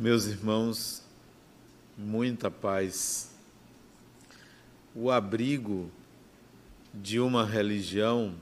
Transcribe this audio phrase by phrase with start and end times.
[0.00, 1.02] Meus irmãos,
[1.96, 3.32] muita paz.
[4.94, 5.90] O abrigo
[6.94, 8.32] de uma religião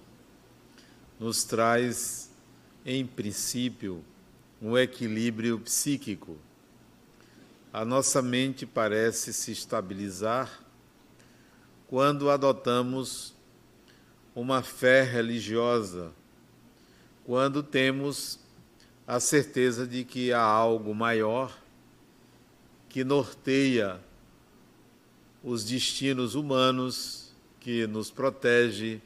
[1.18, 2.30] nos traz,
[2.84, 4.04] em princípio,
[4.60, 6.36] um equilíbrio psíquico.
[7.72, 10.62] A nossa mente parece se estabilizar
[11.86, 13.34] quando adotamos
[14.34, 16.12] uma fé religiosa,
[17.24, 18.44] quando temos
[19.06, 21.56] a certeza de que há algo maior
[22.88, 24.00] que norteia
[25.44, 27.30] os destinos humanos,
[27.60, 29.00] que nos protege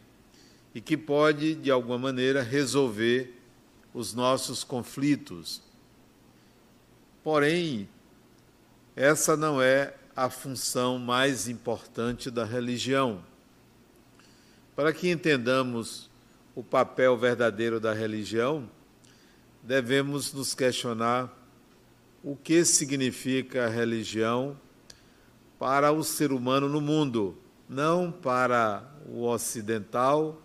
[0.75, 3.37] e que pode, de alguma maneira, resolver
[3.93, 5.61] os nossos conflitos.
[7.23, 7.89] Porém,
[8.97, 13.23] essa não é a função mais importante da religião.
[14.75, 16.09] Para que entendamos
[16.55, 18.69] o papel verdadeiro da religião,
[19.63, 21.37] devemos nos questionar
[22.23, 24.57] o que significa religião
[25.59, 27.37] para o ser humano no mundo,
[27.69, 30.41] não para o ocidental,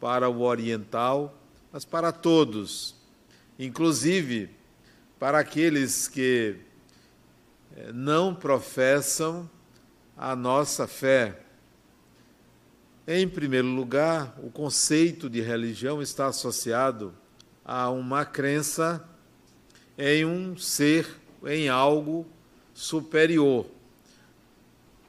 [0.00, 1.36] para o oriental,
[1.72, 2.94] mas para todos,
[3.58, 4.50] inclusive
[5.18, 6.56] para aqueles que
[7.76, 9.48] eh, não professam
[10.16, 11.40] a nossa fé.
[13.06, 17.14] Em primeiro lugar, o conceito de religião está associado
[17.64, 19.02] a uma crença
[19.96, 21.08] em um ser,
[21.46, 22.26] em algo
[22.74, 23.66] superior.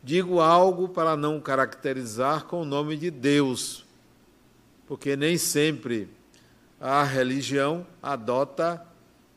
[0.04, 3.84] Digo algo para não caracterizar com o nome de Deus,
[4.88, 6.08] porque nem sempre
[6.80, 8.86] a religião adota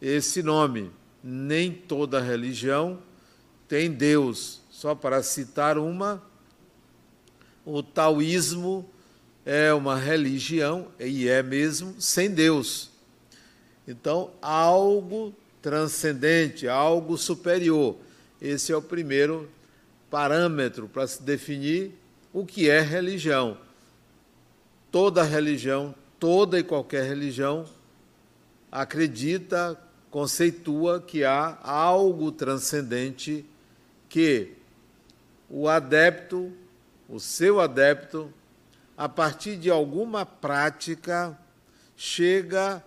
[0.00, 0.90] esse nome.
[1.24, 2.98] Nem toda religião
[3.66, 4.60] tem Deus.
[4.70, 6.22] Só para citar uma,
[7.64, 8.88] o taoísmo
[9.44, 12.97] é uma religião, e é mesmo, sem Deus.
[13.88, 17.96] Então, algo transcendente, algo superior.
[18.38, 19.48] Esse é o primeiro
[20.10, 21.92] parâmetro para se definir
[22.30, 23.56] o que é religião.
[24.92, 27.64] Toda religião, toda e qualquer religião,
[28.70, 33.42] acredita, conceitua que há algo transcendente
[34.06, 34.52] que
[35.48, 36.52] o adepto,
[37.08, 38.30] o seu adepto,
[38.98, 41.38] a partir de alguma prática,
[41.96, 42.84] chega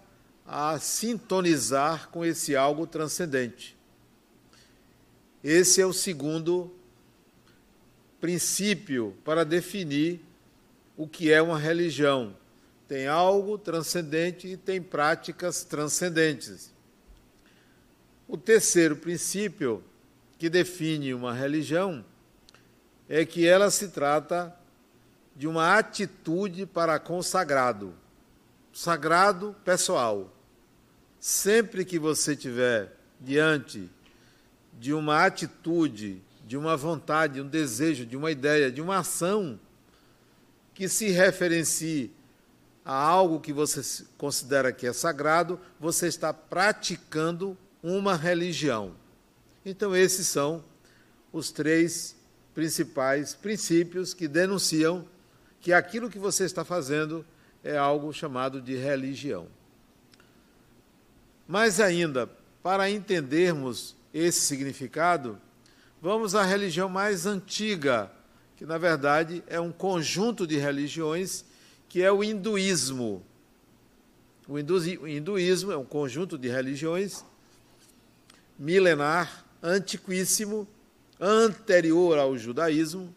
[0.54, 3.78] a sintonizar com esse algo transcendente.
[5.42, 6.76] Esse é o segundo
[8.20, 10.20] princípio para definir
[10.98, 12.36] o que é uma religião.
[12.86, 16.74] Tem algo transcendente e tem práticas transcendentes.
[18.28, 19.82] O terceiro princípio
[20.38, 22.04] que define uma religião
[23.08, 24.54] é que ela se trata
[25.34, 27.96] de uma atitude para consagrado,
[28.74, 30.30] sagrado pessoal.
[31.22, 33.88] Sempre que você tiver diante
[34.80, 39.60] de uma atitude, de uma vontade, de um desejo, de uma ideia, de uma ação
[40.74, 42.12] que se referencie
[42.84, 48.96] a algo que você considera que é sagrado, você está praticando uma religião.
[49.64, 50.64] Então, esses são
[51.32, 52.16] os três
[52.56, 55.06] principais princípios que denunciam
[55.60, 57.24] que aquilo que você está fazendo
[57.64, 59.48] é algo chamado de religião.
[61.52, 62.30] Mas ainda,
[62.64, 65.38] para entendermos esse significado,
[66.02, 68.10] vamos à religião mais antiga,
[68.56, 71.44] que na verdade é um conjunto de religiões,
[71.90, 73.22] que é o hinduísmo.
[74.48, 77.26] O hinduísmo é um conjunto de religiões
[78.58, 80.66] milenar, antiquíssimo,
[81.20, 83.14] anterior ao judaísmo,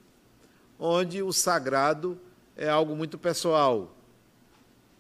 [0.76, 2.18] onde o sagrado
[2.56, 3.93] é algo muito pessoal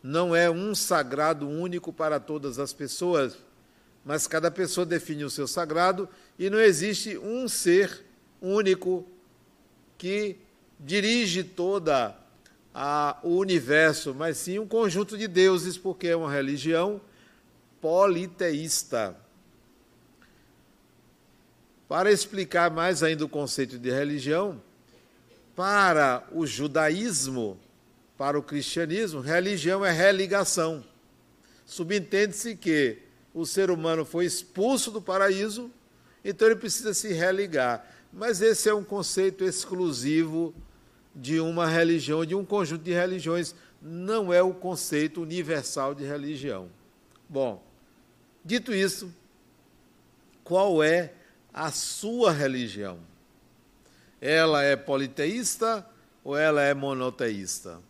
[0.04, 3.38] não é um sagrado único para todas as pessoas,
[4.04, 6.06] mas cada pessoa define o seu sagrado
[6.38, 8.04] e não existe um ser
[8.38, 9.08] único
[9.96, 10.36] que
[10.78, 12.14] dirige toda
[12.74, 17.00] a, o universo, mas sim um conjunto de deuses, porque é uma religião
[17.80, 19.16] politeísta.
[21.88, 24.60] Para explicar mais ainda o conceito de religião,
[25.56, 27.58] para o judaísmo,
[28.16, 30.84] para o cristianismo, religião é religação.
[31.66, 32.98] Subentende-se que
[33.32, 35.70] o ser humano foi expulso do paraíso,
[36.24, 37.84] então ele precisa se religar.
[38.12, 40.54] Mas esse é um conceito exclusivo
[41.14, 46.70] de uma religião, de um conjunto de religiões, não é o conceito universal de religião.
[47.28, 47.62] Bom,
[48.44, 49.12] dito isso,
[50.42, 51.12] qual é
[51.52, 52.98] a sua religião?
[54.20, 55.86] Ela é politeísta
[56.22, 57.80] ou ela é monoteísta?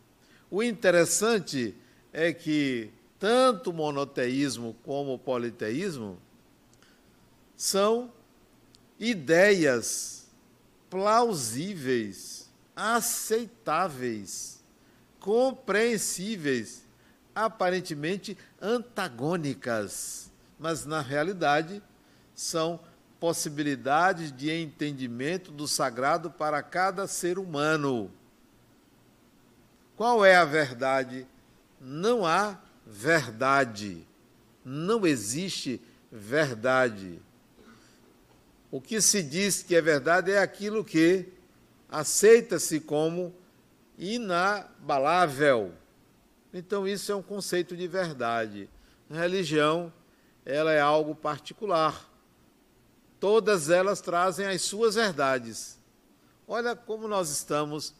[0.54, 1.74] O interessante
[2.12, 6.16] é que tanto o monoteísmo como o politeísmo
[7.56, 8.12] são
[8.96, 10.28] ideias
[10.88, 14.62] plausíveis, aceitáveis,
[15.18, 16.84] compreensíveis,
[17.34, 21.82] aparentemente antagônicas, mas na realidade
[22.32, 22.78] são
[23.18, 28.08] possibilidades de entendimento do sagrado para cada ser humano.
[29.96, 31.26] Qual é a verdade?
[31.80, 34.06] Não há verdade.
[34.64, 35.80] Não existe
[36.10, 37.20] verdade.
[38.70, 41.28] O que se diz que é verdade é aquilo que
[41.88, 43.32] aceita-se como
[43.96, 45.72] inabalável.
[46.52, 48.68] Então isso é um conceito de verdade.
[49.08, 49.92] A religião,
[50.44, 52.10] ela é algo particular.
[53.20, 55.78] Todas elas trazem as suas verdades.
[56.46, 57.94] Olha como nós estamos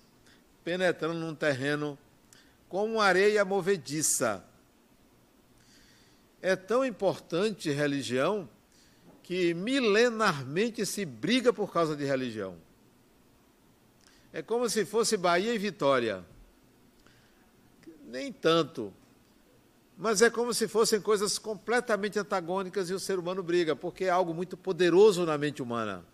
[0.65, 1.99] penetrando num terreno
[2.69, 4.45] como areia movediça.
[6.41, 8.49] É tão importante religião
[9.23, 12.57] que milenarmente se briga por causa de religião.
[14.33, 16.25] É como se fosse Bahia e Vitória.
[18.07, 18.93] Nem tanto.
[19.97, 24.11] Mas é como se fossem coisas completamente antagônicas e o ser humano briga, porque é
[24.11, 26.05] algo muito poderoso na mente humana.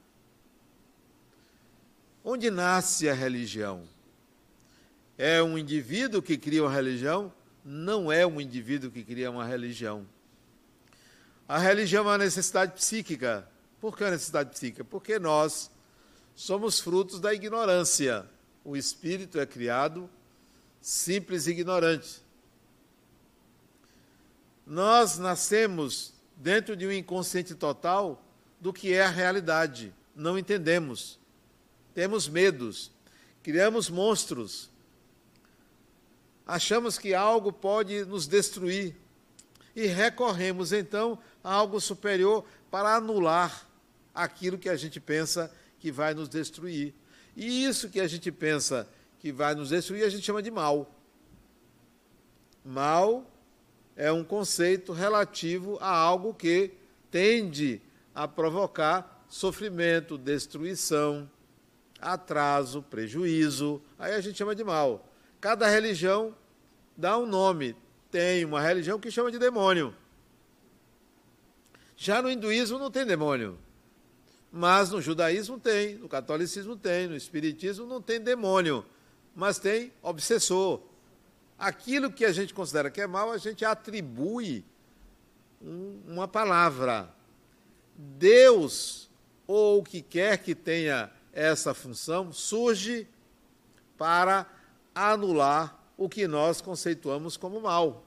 [2.22, 3.88] Onde nasce a religião?
[5.22, 7.30] É um indivíduo que cria uma religião?
[7.62, 10.06] Não é um indivíduo que cria uma religião.
[11.46, 13.46] A religião é uma necessidade psíquica.
[13.82, 14.82] Por que a necessidade psíquica?
[14.82, 15.70] Porque nós
[16.34, 18.24] somos frutos da ignorância.
[18.64, 20.08] O espírito é criado
[20.80, 22.22] simples e ignorante.
[24.66, 28.24] Nós nascemos dentro de um inconsciente total
[28.58, 29.92] do que é a realidade.
[30.16, 31.18] Não entendemos.
[31.92, 32.90] Temos medos.
[33.42, 34.69] Criamos monstros.
[36.50, 38.96] Achamos que algo pode nos destruir.
[39.76, 43.68] E recorremos então algo superior para anular
[44.12, 45.48] aquilo que a gente pensa
[45.78, 46.92] que vai nos destruir.
[47.36, 48.88] E isso que a gente pensa
[49.20, 50.92] que vai nos destruir, a gente chama de mal.
[52.64, 53.30] Mal
[53.94, 56.72] é um conceito relativo a algo que
[57.12, 57.80] tende
[58.12, 61.30] a provocar sofrimento, destruição,
[62.00, 63.80] atraso, prejuízo.
[63.96, 65.06] Aí a gente chama de mal.
[65.40, 66.34] Cada religião
[67.00, 67.74] dá um nome.
[68.10, 69.94] Tem uma religião que chama de demônio.
[71.96, 73.58] Já no hinduísmo não tem demônio.
[74.52, 78.84] Mas no judaísmo tem, no catolicismo tem, no espiritismo não tem demônio,
[79.34, 80.80] mas tem obsessor.
[81.56, 84.64] Aquilo que a gente considera que é mal, a gente atribui
[85.62, 87.14] um, uma palavra.
[87.94, 89.08] Deus,
[89.46, 93.06] ou o que quer que tenha essa função, surge
[93.96, 94.46] para
[94.92, 98.02] anular o que nós conceituamos como mal.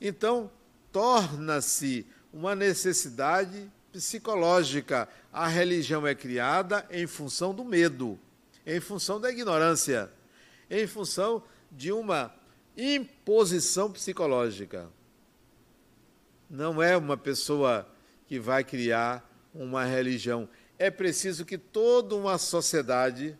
[0.00, 0.50] Então,
[0.90, 5.08] torna-se uma necessidade psicológica.
[5.32, 8.18] A religião é criada em função do medo,
[8.66, 10.10] em função da ignorância,
[10.68, 12.34] em função de uma
[12.76, 14.90] imposição psicológica.
[16.50, 17.88] Não é uma pessoa
[18.26, 19.24] que vai criar
[19.54, 20.48] uma religião.
[20.76, 23.38] É preciso que toda uma sociedade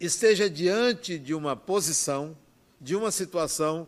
[0.00, 2.36] esteja diante de uma posição,
[2.80, 3.86] de uma situação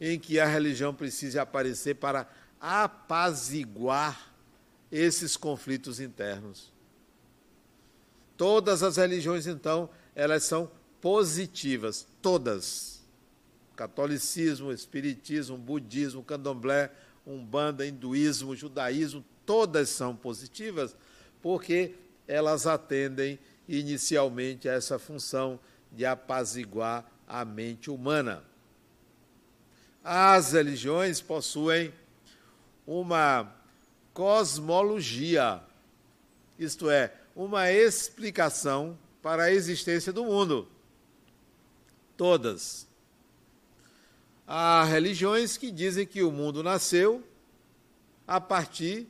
[0.00, 2.28] em que a religião precise aparecer para
[2.60, 4.34] apaziguar
[4.90, 6.72] esses conflitos internos.
[8.36, 10.70] Todas as religiões, então, elas são
[11.00, 13.02] positivas, todas.
[13.76, 16.90] Catolicismo, Espiritismo, Budismo, Candomblé,
[17.26, 20.96] Umbanda, Hinduísmo, Judaísmo, todas são positivas,
[21.42, 21.94] porque
[22.26, 25.58] elas atendem inicialmente essa função
[25.90, 28.44] de apaziguar a mente humana.
[30.02, 31.92] As religiões possuem
[32.86, 33.54] uma
[34.12, 35.62] cosmologia,
[36.58, 40.68] isto é, uma explicação para a existência do mundo.
[42.16, 42.86] Todas.
[44.46, 47.26] Há religiões que dizem que o mundo nasceu
[48.26, 49.06] a partir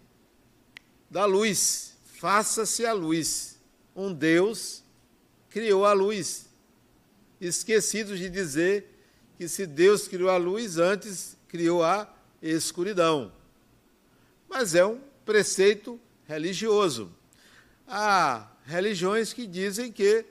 [1.11, 1.97] da luz.
[2.05, 3.54] Faça-se a luz.
[3.95, 4.83] Um Deus
[5.51, 6.47] criou a luz.
[7.41, 8.91] Esquecidos de dizer
[9.37, 13.33] que se Deus criou a luz, antes criou a escuridão.
[14.49, 17.11] Mas é um preceito religioso.
[17.87, 20.25] Há religiões que dizem que,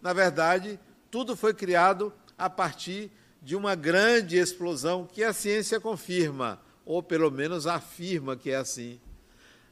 [0.00, 0.78] na verdade,
[1.10, 3.10] tudo foi criado a partir
[3.42, 9.00] de uma grande explosão que a ciência confirma, ou pelo menos afirma que é assim.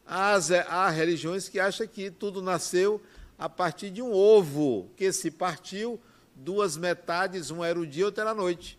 [0.06, 3.02] As, há religiões que acham que tudo nasceu
[3.38, 6.00] a partir de um ovo que se partiu
[6.34, 8.78] duas metades, uma era o dia, outra era a noite.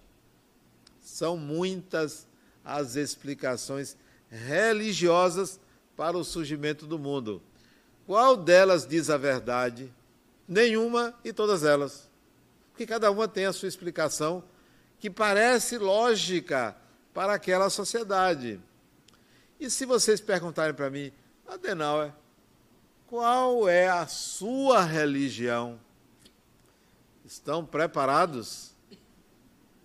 [1.02, 2.28] São muitas
[2.64, 3.96] as explicações
[4.30, 5.60] religiosas
[5.96, 7.42] para o surgimento do mundo.
[8.06, 9.92] Qual delas diz a verdade?
[10.48, 12.10] Nenhuma e todas elas.
[12.72, 14.44] Porque cada uma tem a sua explicação
[15.00, 16.76] que parece lógica
[17.14, 18.60] para aquela sociedade.
[19.60, 21.12] E se vocês perguntarem para mim,
[21.48, 22.14] Adenauer,
[23.08, 25.80] qual é a sua religião?
[27.26, 28.76] Estão preparados?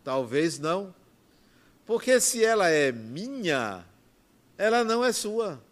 [0.03, 0.95] Talvez não.
[1.87, 3.85] Porque se ela é minha,
[4.59, 5.63] ela não é sua.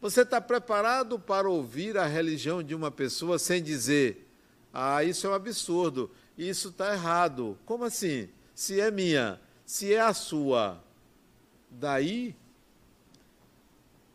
[0.00, 4.28] Você está preparado para ouvir a religião de uma pessoa sem dizer,
[4.72, 7.58] ah, isso é um absurdo, isso está errado.
[7.64, 8.28] Como assim?
[8.54, 10.82] Se é minha, se é a sua.
[11.70, 12.36] Daí,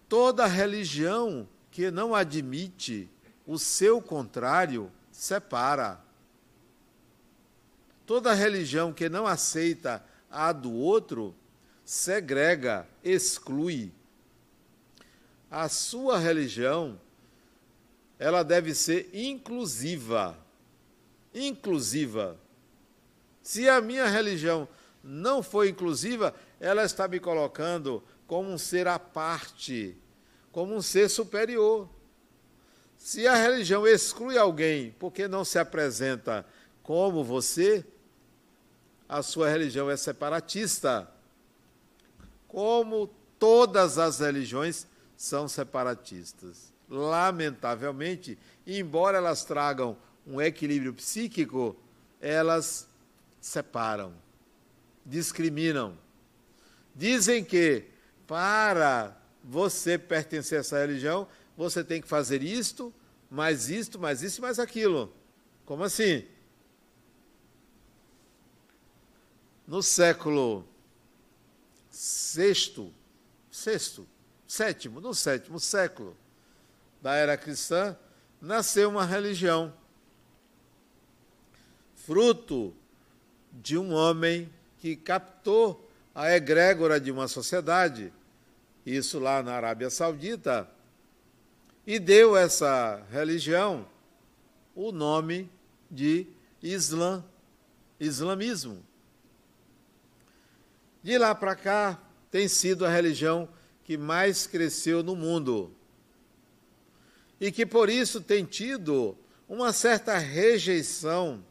[0.08, 3.10] toda religião que não admite
[3.46, 6.00] o seu contrário separa.
[8.06, 11.36] Toda religião que não aceita a do outro
[11.84, 13.92] segrega, exclui.
[15.50, 17.00] A sua religião
[18.20, 20.38] ela deve ser inclusiva.
[21.34, 22.38] Inclusiva.
[23.42, 24.68] Se a minha religião
[25.04, 29.98] não for inclusiva, ela está me colocando como um ser à parte,
[30.60, 31.88] como um ser superior.
[32.98, 36.46] Se a religião exclui alguém porque não se apresenta
[36.84, 37.86] como você,
[39.08, 41.10] a sua religião é separatista.
[42.46, 44.86] Como todas as religiões
[45.16, 46.74] são separatistas.
[46.90, 48.38] Lamentavelmente,
[48.68, 49.96] embora elas tragam
[50.28, 51.74] um equilíbrio psíquico,
[52.20, 52.86] elas
[53.40, 54.14] separam,
[55.06, 55.98] discriminam.
[56.94, 57.86] Dizem que
[58.28, 59.19] para
[59.50, 61.28] você pertencer a essa religião,
[61.58, 62.94] você tem que fazer isto,
[63.32, 65.12] mais isto, mais isso mais aquilo.
[65.66, 66.24] Como assim?
[69.66, 70.64] No século
[71.90, 72.94] sexto,
[73.50, 74.08] sexto,
[74.48, 76.16] sétimo, no sétimo século
[77.02, 77.98] da era cristã,
[78.40, 79.74] nasceu uma religião,
[81.96, 82.72] fruto
[83.52, 88.14] de um homem que captou a egrégora de uma sociedade,
[88.96, 90.70] isso lá na Arábia Saudita,
[91.86, 93.88] e deu essa religião
[94.76, 95.50] o nome
[95.90, 96.28] de
[96.62, 97.24] Islã,
[98.00, 98.84] islamismo.
[101.02, 103.50] De lá para cá, tem sido a religião
[103.84, 105.74] que mais cresceu no mundo.
[107.40, 109.18] E que por isso tem tido
[109.48, 111.44] uma certa rejeição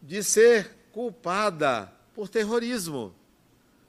[0.00, 3.14] de ser culpada por terrorismo.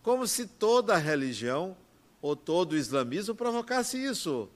[0.04, 1.76] Como se toda religião
[2.22, 4.50] ou todo o islamismo provocasse isso.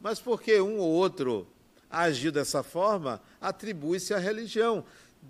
[0.00, 1.46] Mas porque um ou outro
[1.88, 4.84] agiu dessa forma, atribui-se à religião,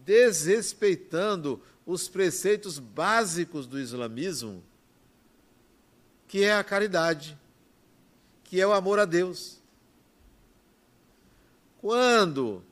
[0.05, 4.63] desrespeitando os preceitos básicos do islamismo,
[6.27, 7.39] que é a caridade,
[8.43, 9.59] que é o amor a Deus.
[11.81, 12.65] Quando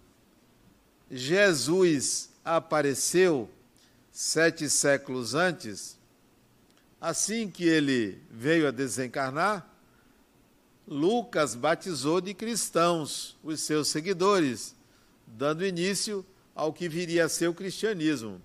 [1.11, 3.49] Jesus apareceu
[4.11, 5.99] sete séculos antes,
[7.03, 9.69] assim que ele veio a desencarnar,
[10.89, 14.75] Lucas batizou de cristãos os seus seguidores,
[15.27, 18.41] dando início ao que viria a ser o cristianismo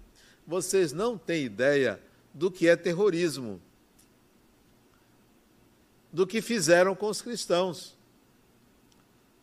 [0.48, 2.02] vocês não têm ideia
[2.34, 3.62] do que é terrorismo,
[6.12, 7.98] do que fizeram com os cristãos.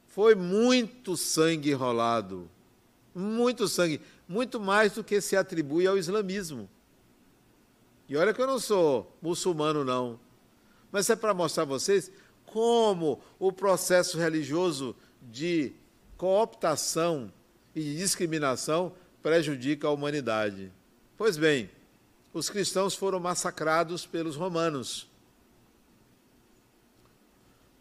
[0.07, 2.51] Foi muito sangue rolado,
[3.15, 6.71] muito sangue, muito mais do que se atribui ao islamismo.
[8.09, 10.21] E olha que eu não sou muçulmano, não,
[10.93, 12.11] mas é para mostrar a vocês
[12.47, 15.73] como o processo religioso de
[16.17, 17.33] cooptação
[17.75, 18.93] e discriminação
[19.23, 20.71] prejudica a humanidade.
[21.17, 21.71] Pois bem,
[22.33, 25.09] os cristãos foram massacrados pelos romanos.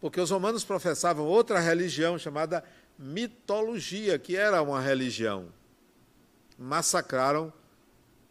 [0.00, 2.64] Porque os romanos professavam outra religião chamada
[2.98, 5.48] mitologia, que era uma religião.
[6.58, 7.52] Massacraram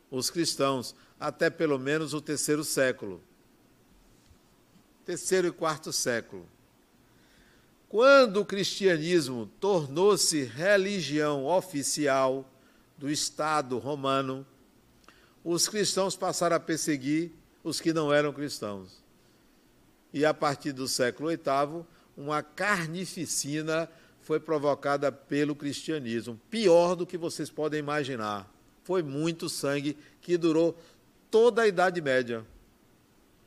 [0.09, 3.23] os cristãos até pelo menos o terceiro século.
[5.05, 6.45] Terceiro e quarto século.
[7.87, 12.45] Quando o cristianismo tornou-se religião oficial
[12.97, 14.45] do Estado romano,
[15.45, 17.31] os cristãos passaram a perseguir
[17.63, 19.01] os que não eram cristãos.
[20.11, 21.85] E a partir do século VIII,
[22.17, 23.89] uma carnificina
[24.19, 28.51] foi provocada pelo cristianismo, pior do que vocês podem imaginar.
[28.83, 30.77] Foi muito sangue que durou
[31.33, 32.45] toda a Idade Média,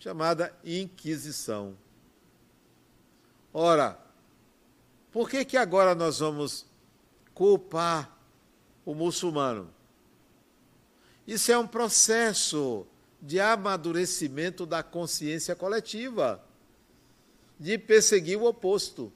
[0.00, 1.78] chamada Inquisição.
[3.54, 3.96] Ora,
[5.12, 6.66] por que, que agora nós vamos
[7.32, 8.10] culpar
[8.84, 9.72] o muçulmano?
[11.28, 12.84] Isso é um processo
[13.22, 16.44] de amadurecimento da consciência coletiva,
[17.56, 19.12] de perseguir o oposto.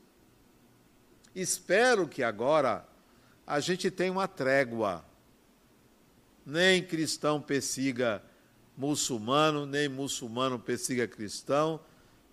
[1.35, 2.87] Espero que agora
[3.45, 5.05] a gente tenha uma trégua.
[6.47, 8.30] Nem cristão persiga
[8.77, 11.81] muçulmano, nem muçulmano persiga cristão,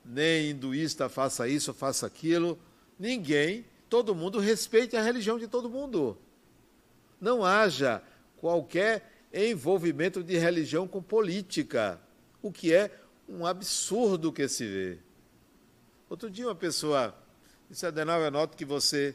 [0.05, 2.57] nem hinduísta faça isso, faça aquilo.
[2.97, 6.17] Ninguém, todo mundo respeite a religião de todo mundo.
[7.19, 8.01] Não haja
[8.37, 11.99] qualquer envolvimento de religião com política,
[12.41, 12.91] o que é
[13.27, 14.99] um absurdo que se vê.
[16.09, 17.13] Outro dia uma pessoa
[17.69, 19.13] disse, Adenal, eu noto que você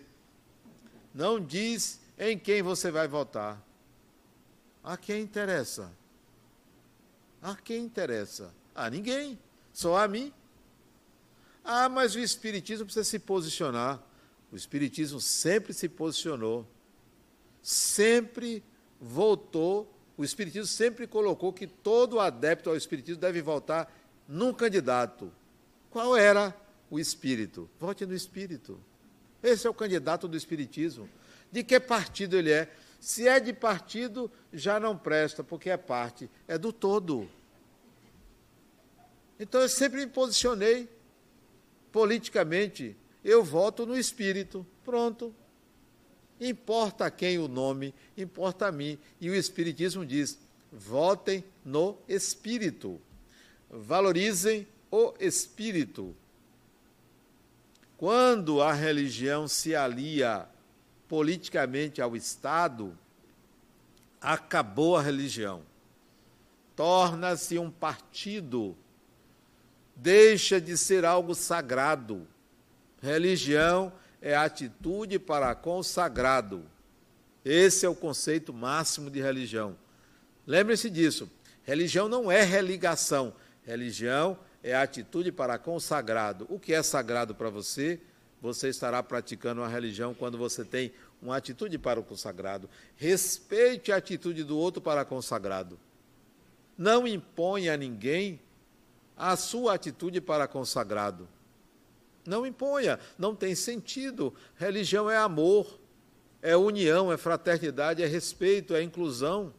[1.15, 3.63] não diz em quem você vai votar.
[4.85, 5.91] A quem interessa?
[7.43, 8.55] A quem interessa?
[8.73, 9.37] A ninguém,
[9.73, 10.33] só a mim.
[11.65, 14.01] Ah, mas o Espiritismo precisa se posicionar.
[14.53, 16.67] O Espiritismo sempre se posicionou,
[17.61, 18.63] sempre
[19.01, 19.93] voltou.
[20.17, 23.93] O Espiritismo sempre colocou que todo adepto ao Espiritismo deve votar
[24.29, 25.33] num candidato.
[25.91, 26.57] Qual era
[26.89, 27.69] o Espírito?
[27.81, 28.79] Vote no Espírito.
[29.43, 31.09] Esse é o candidato do Espiritismo.
[31.51, 32.71] De que partido ele é?
[33.03, 37.29] Se é de partido, já não presta, porque é parte, é do todo.
[39.41, 40.89] Então eu sempre me posicionei
[41.91, 44.65] politicamente, eu voto no espírito.
[44.85, 45.35] Pronto.
[46.41, 48.97] Importa quem o nome, importa a mim.
[49.21, 50.39] E o Espiritismo diz:
[50.71, 53.01] votem no espírito.
[53.69, 56.15] Valorizem o espírito.
[57.97, 60.49] Quando a religião se alia
[61.13, 62.97] politicamente ao Estado,
[64.19, 65.61] acabou a religião.
[66.75, 68.75] Torna-se um partido
[69.95, 72.27] deixa de ser algo sagrado.
[73.03, 73.93] Religião
[74.23, 76.65] é atitude para com o sagrado.
[77.45, 79.77] Esse é o conceito máximo de religião.
[80.47, 81.31] Lembre-se disso.
[81.63, 83.35] Religião não é religação.
[83.67, 86.47] Religião é atitude para com o sagrado.
[86.49, 88.01] O que é sagrado para você?
[88.43, 92.69] Você estará praticando uma religião quando você tem uma atitude para o sagrado.
[92.97, 95.79] Respeite a atitude do outro para o sagrado.
[96.77, 98.41] Não imponha a ninguém
[99.17, 101.29] a sua atitude para consagrado.
[102.27, 104.35] Não imponha, não tem sentido.
[104.57, 105.79] Religião é amor,
[106.41, 109.55] é união, é fraternidade, é respeito, é inclusão,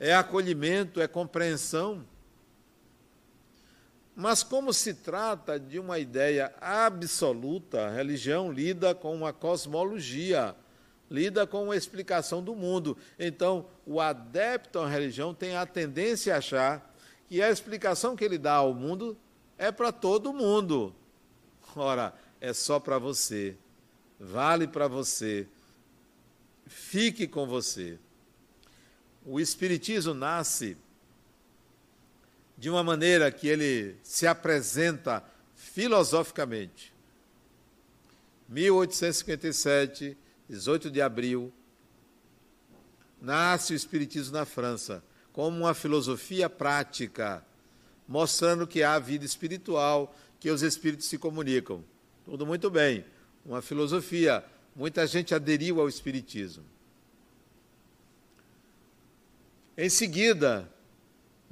[0.00, 2.04] é acolhimento, é compreensão.
[4.14, 10.54] Mas, como se trata de uma ideia absoluta, a religião lida com uma cosmologia,
[11.10, 12.96] lida com uma explicação do mundo.
[13.18, 16.94] Então, o adepto à religião tem a tendência a achar
[17.26, 19.16] que a explicação que ele dá ao mundo
[19.56, 20.94] é para todo mundo.
[21.74, 23.56] Ora, é só para você,
[24.20, 25.46] vale para você,
[26.66, 27.98] fique com você.
[29.24, 30.76] O Espiritismo nasce
[32.62, 35.20] de uma maneira que ele se apresenta
[35.56, 36.94] filosoficamente.
[38.48, 40.16] 1857,
[40.48, 41.52] 18 de abril,
[43.20, 47.44] nasce o Espiritismo na França como uma filosofia prática,
[48.06, 51.82] mostrando que há vida espiritual, que os espíritos se comunicam.
[52.24, 53.04] Tudo muito bem.
[53.44, 54.44] Uma filosofia.
[54.76, 56.64] Muita gente aderiu ao espiritismo.
[59.76, 60.71] Em seguida,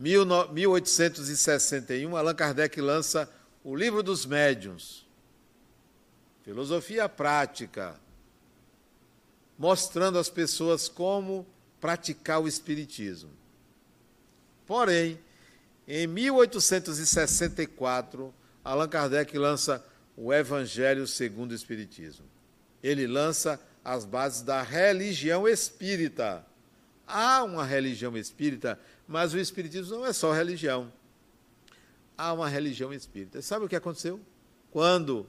[0.01, 3.31] 1861, Allan Kardec lança
[3.63, 5.07] o Livro dos Médiuns.
[6.43, 8.01] Filosofia prática,
[9.59, 11.47] mostrando às pessoas como
[11.79, 13.29] praticar o espiritismo.
[14.67, 15.21] Porém,
[15.87, 18.33] em 1864,
[18.65, 19.85] Allan Kardec lança
[20.17, 22.25] o Evangelho segundo o Espiritismo.
[22.83, 26.47] Ele lança as bases da religião espírita.
[27.07, 28.79] Há uma religião espírita,
[29.11, 30.91] mas o Espiritismo não é só religião.
[32.17, 33.43] Há uma religião espírita.
[33.43, 34.19] Sabe o que aconteceu?
[34.71, 35.27] Quando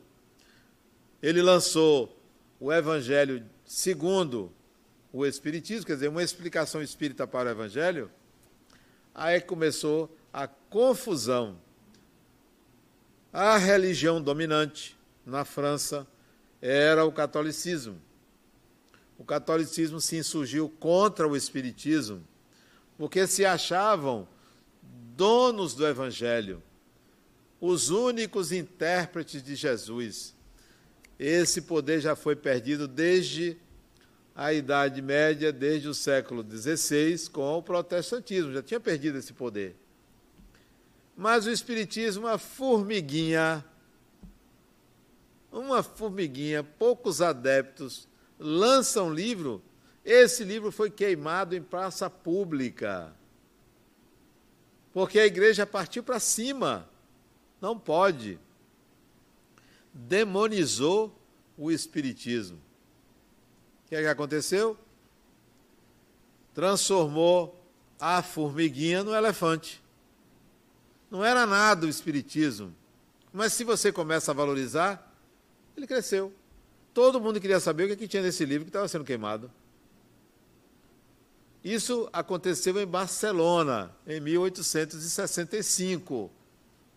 [1.21, 2.17] ele lançou
[2.59, 4.49] o Evangelho segundo
[5.11, 8.09] o Espiritismo, quer dizer, uma explicação espírita para o Evangelho,
[9.13, 11.57] Aí começou a confusão.
[13.31, 16.07] A religião dominante na França
[16.61, 18.01] era o catolicismo.
[19.17, 22.25] O catolicismo se insurgiu contra o espiritismo,
[23.01, 24.27] porque se achavam
[25.17, 26.61] donos do evangelho,
[27.59, 30.35] os únicos intérpretes de Jesus.
[31.17, 33.57] Esse poder já foi perdido desde
[34.35, 39.75] a Idade Média desde o século XVI com o protestantismo, já tinha perdido esse poder.
[41.17, 43.65] Mas o Espiritismo, uma formiguinha,
[45.51, 49.59] uma formiguinha, poucos adeptos, lançam um livro.
[50.03, 53.13] Esse livro foi queimado em praça pública.
[54.91, 56.89] Porque a igreja partiu para cima.
[57.61, 58.39] Não pode.
[59.93, 61.15] Demonizou
[61.57, 62.57] o Espiritismo.
[63.85, 64.77] O que, é que aconteceu?
[66.53, 67.63] Transformou
[67.99, 69.81] a formiguinha no elefante.
[71.09, 72.75] Não era nada o Espiritismo.
[73.31, 75.13] Mas se você começa a valorizar,
[75.77, 76.33] ele cresceu.
[76.93, 79.49] Todo mundo queria saber o que, é que tinha nesse livro que estava sendo queimado.
[81.63, 86.31] Isso aconteceu em Barcelona, em 1865.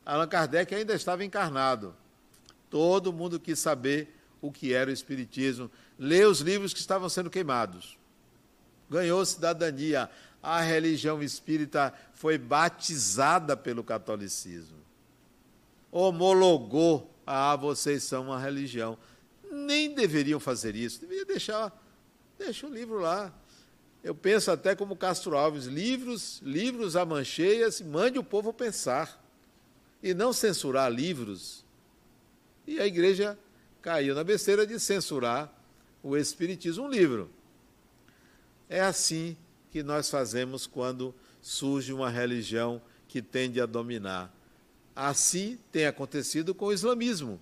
[0.06, 1.94] Allan Kardec ainda estava encarnado.
[2.70, 7.30] Todo mundo quis saber o que era o Espiritismo, ler os livros que estavam sendo
[7.30, 7.98] queimados.
[8.88, 10.10] Ganhou cidadania.
[10.42, 14.76] A religião espírita foi batizada pelo catolicismo.
[15.90, 17.10] Homologou.
[17.26, 18.98] Ah, vocês são uma religião.
[19.50, 21.00] Nem deveriam fazer isso.
[21.00, 21.72] Deveria deixar,
[22.38, 23.32] deixa o livro lá
[24.04, 29.18] eu penso até como Castro Alves, livros, livros a mancheias, mande o povo pensar.
[30.02, 31.64] E não censurar livros.
[32.66, 33.38] E a igreja
[33.80, 35.50] caiu na besteira de censurar
[36.02, 37.30] o Espiritismo, um livro.
[38.68, 39.38] É assim
[39.70, 44.30] que nós fazemos quando surge uma religião que tende a dominar.
[44.94, 47.40] Assim tem acontecido com o islamismo.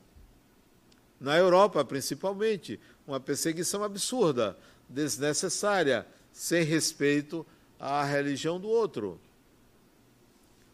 [1.19, 4.57] Na Europa, principalmente, uma perseguição absurda,
[4.89, 7.47] desnecessária, sem respeito
[7.79, 9.21] à religião do outro.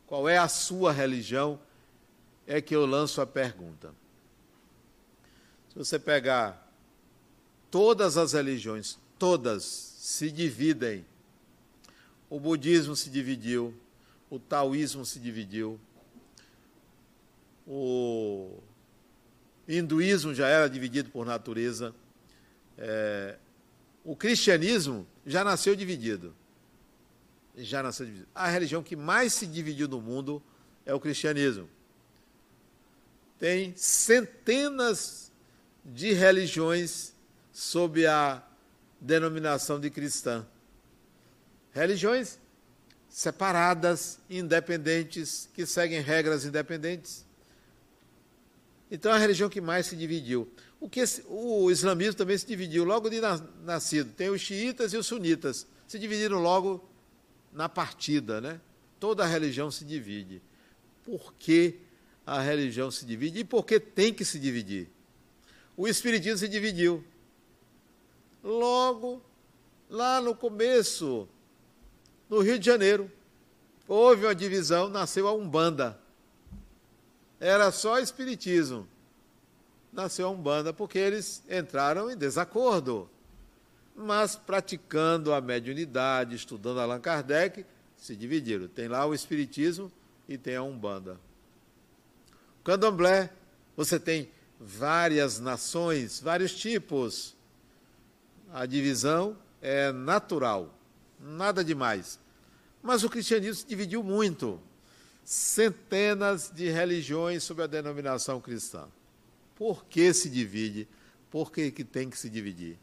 [0.07, 1.61] Qual é a sua religião?
[2.47, 3.94] É que eu lanço a pergunta.
[5.68, 6.66] Se você pegar
[7.71, 11.05] todas as religiões, todas se dividem.
[12.31, 13.75] O budismo se dividiu,
[14.31, 15.81] o taoísmo se dividiu,
[17.66, 18.59] o
[19.66, 21.94] hinduísmo já era dividido por natureza,
[22.77, 23.37] é,
[24.05, 26.35] o cristianismo já nasceu dividido.
[27.57, 28.29] Já nasceu dividido.
[28.35, 30.43] A religião que mais se dividiu no mundo
[30.87, 31.69] é o cristianismo.
[33.38, 35.31] Tem centenas
[35.85, 37.12] de religiões
[37.53, 38.43] sob a
[39.01, 40.47] denominação de cristã.
[41.73, 42.38] Religiões
[43.09, 47.27] separadas, independentes, que seguem regras independentes.
[48.91, 50.51] Então, a religião que mais se dividiu.
[50.81, 53.21] O, que o islamismo também se dividiu logo de
[53.64, 54.12] nascido.
[54.12, 55.67] Tem os xiitas e os sunitas.
[55.87, 56.88] Se dividiram logo
[57.53, 58.61] na partida, né?
[59.01, 60.41] Toda a religião se divide.
[61.05, 61.81] Por que
[62.25, 64.88] a religião se divide e por que tem que se dividir?
[65.77, 67.05] O espiritismo se dividiu.
[68.43, 69.21] Logo,
[69.91, 71.29] lá no começo,
[72.29, 73.11] no Rio de Janeiro,
[73.87, 75.99] houve uma divisão, nasceu a Umbanda.
[77.41, 78.87] Era só espiritismo
[79.98, 83.11] nasceu a Umbanda porque eles entraram em desacordo.
[83.96, 88.68] Mas praticando a mediunidade, estudando Allan Kardec, se dividiram.
[88.68, 89.90] Tem lá o Espiritismo
[90.28, 91.18] e tem a Umbanda.
[92.62, 93.30] Candomblé,
[93.76, 94.30] você tem
[94.61, 97.37] várias nações, vários tipos.
[98.52, 100.72] A divisão é natural,
[101.18, 102.20] nada demais.
[102.80, 104.61] Mas o cristianismo se dividiu muito.
[105.24, 108.88] Centenas de religiões sob a denominação cristã.
[109.59, 110.87] Por que se divide?
[111.33, 112.79] Por que, que tem que se dividir?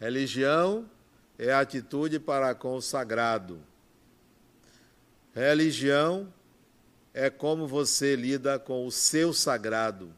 [0.00, 0.90] Religião
[1.38, 3.62] é atitude para com o sagrado.
[5.32, 6.34] Religião
[7.14, 10.12] é como você lida com o seu sagrado.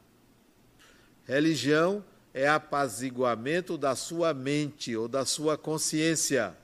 [1.27, 6.57] Religião é apaziguamento da sua mente ou da sua consciência.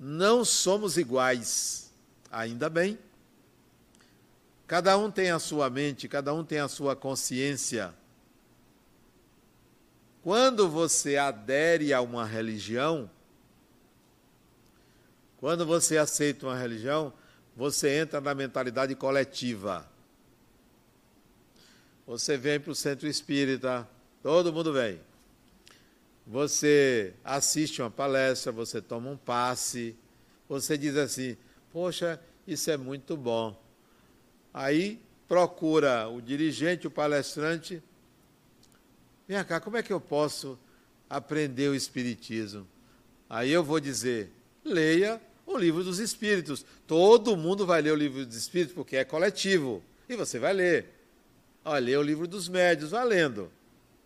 [0.00, 1.92] Não somos iguais,
[2.30, 2.98] ainda bem.
[4.66, 7.94] Cada um tem a sua mente, cada um tem a sua consciência.
[10.22, 13.08] Quando você adere a uma religião,
[15.36, 17.12] quando você aceita uma religião,
[17.54, 19.88] você entra na mentalidade coletiva.
[22.04, 23.88] Você vem para o centro espírita,
[24.20, 25.00] todo mundo vem.
[26.26, 29.96] Você assiste uma palestra, você toma um passe,
[30.48, 31.36] você diz assim:
[31.72, 33.65] Poxa, isso é muito bom.
[34.56, 37.82] Aí procura o dirigente, o palestrante.
[39.28, 40.58] Vem cá, como é que eu posso
[41.10, 42.66] aprender o Espiritismo?
[43.28, 44.32] Aí eu vou dizer:
[44.64, 46.64] leia o livro dos Espíritos.
[46.86, 49.82] Todo mundo vai ler o livro dos Espíritos porque é coletivo.
[50.08, 50.86] E você vai ler.
[51.62, 53.52] Olha, lê o livro dos médios, vai lendo.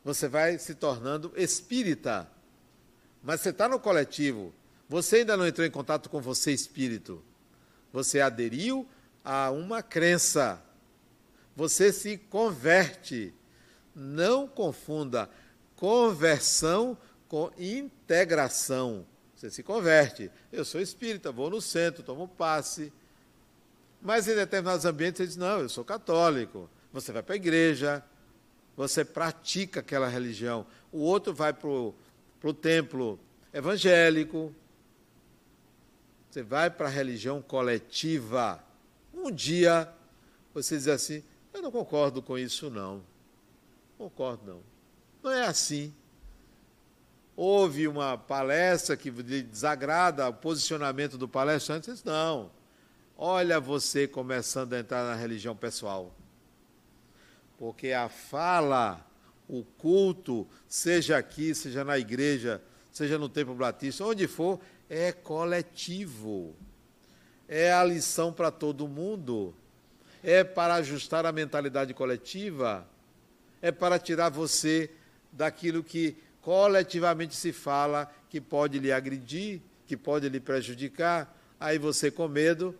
[0.04, 2.28] Você vai se tornando espírita.
[3.22, 4.52] Mas você está no coletivo.
[4.88, 7.22] Você ainda não entrou em contato com você, espírito.
[7.92, 8.88] Você aderiu
[9.24, 10.62] a uma crença.
[11.56, 13.34] Você se converte.
[13.94, 15.28] Não confunda
[15.76, 16.96] conversão
[17.28, 19.06] com integração.
[19.34, 20.30] Você se converte.
[20.52, 22.92] Eu sou espírita, vou no centro, tomo passe.
[24.02, 26.68] Mas em determinados ambientes você diz: não, eu sou católico.
[26.92, 28.04] Você vai para a igreja,
[28.76, 30.66] você pratica aquela religião.
[30.92, 33.18] O outro vai para o templo
[33.52, 34.54] evangélico.
[36.30, 38.62] Você vai para a religião coletiva.
[39.22, 39.92] Um dia
[40.52, 43.02] você diz assim: eu não concordo com isso, não.
[43.98, 44.62] Concordo, não.
[45.22, 45.94] Não é assim.
[47.36, 51.90] Houve uma palestra que desagrada o posicionamento do palestrante.
[51.90, 52.50] Diz, não.
[53.16, 56.14] Olha você começando a entrar na religião pessoal.
[57.58, 59.06] Porque a fala,
[59.46, 66.56] o culto, seja aqui, seja na igreja, seja no Templo Batista, onde for, é coletivo.
[67.52, 69.52] É a lição para todo mundo.
[70.22, 72.86] É para ajustar a mentalidade coletiva.
[73.60, 74.88] É para tirar você
[75.32, 81.36] daquilo que coletivamente se fala que pode lhe agredir, que pode lhe prejudicar.
[81.58, 82.72] Aí você, com medo,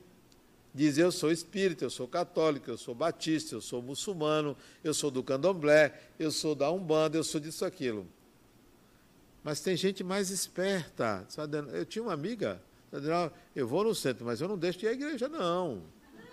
[0.73, 5.11] diz: Eu sou espírita, eu sou católico, eu sou batista, eu sou muçulmano, eu sou
[5.11, 8.07] do candomblé, eu sou da Umbanda, eu sou disso, aquilo.
[9.43, 11.27] Mas tem gente mais esperta.
[11.73, 12.63] Eu tinha uma amiga,
[13.55, 15.83] eu vou no centro, mas eu não deixo de ir à igreja, não.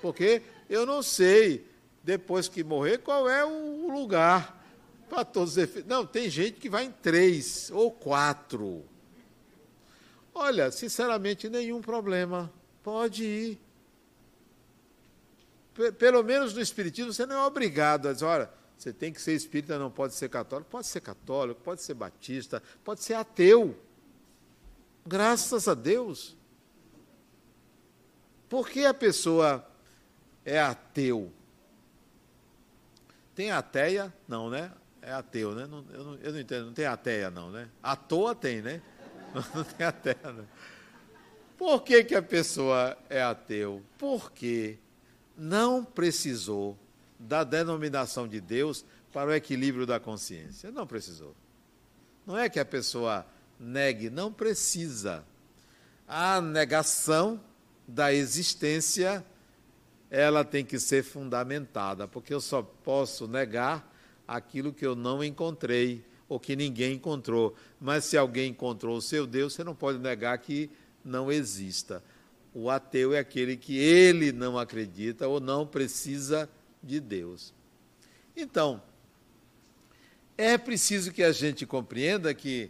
[0.01, 1.67] Porque eu não sei,
[2.03, 4.57] depois que morrer, qual é o lugar
[5.09, 5.89] para todos os efeitos.
[5.89, 8.83] Não, tem gente que vai em três ou quatro.
[10.33, 12.51] Olha, sinceramente, nenhum problema.
[12.83, 13.59] Pode ir
[15.97, 19.33] pelo menos no Espiritismo, você não é obrigado a dizer, olha, você tem que ser
[19.33, 20.69] espírita, não pode ser católico.
[20.69, 23.75] Pode ser católico, pode ser batista, pode ser ateu.
[25.05, 26.35] Graças a Deus.
[28.49, 29.67] Por que a pessoa
[30.45, 31.31] é ateu?
[33.35, 34.13] Tem ateia?
[34.27, 34.71] Não, né?
[35.01, 35.67] É ateu, né?
[35.67, 37.69] Não, eu, não, eu, não, entendo, não tem ateia, não, né?
[37.81, 38.81] À toa tem, né?
[39.53, 40.47] Não tem ateia, não.
[41.57, 43.83] Por que, que a pessoa é ateu?
[43.97, 44.79] Por quê?
[45.37, 46.77] não precisou
[47.19, 48.83] da denominação de Deus
[49.13, 50.71] para o equilíbrio da consciência.
[50.71, 51.35] Não precisou.
[52.25, 53.25] Não é que a pessoa
[53.59, 55.23] negue, não precisa.
[56.07, 57.39] A negação
[57.87, 59.25] da existência,
[60.09, 63.93] ela tem que ser fundamentada, porque eu só posso negar
[64.27, 67.55] aquilo que eu não encontrei ou que ninguém encontrou.
[67.79, 70.69] Mas se alguém encontrou o seu Deus, você não pode negar que
[71.03, 72.03] não exista.
[72.53, 76.49] O ateu é aquele que ele não acredita ou não precisa
[76.83, 77.53] de Deus.
[78.35, 78.81] Então,
[80.37, 82.69] é preciso que a gente compreenda que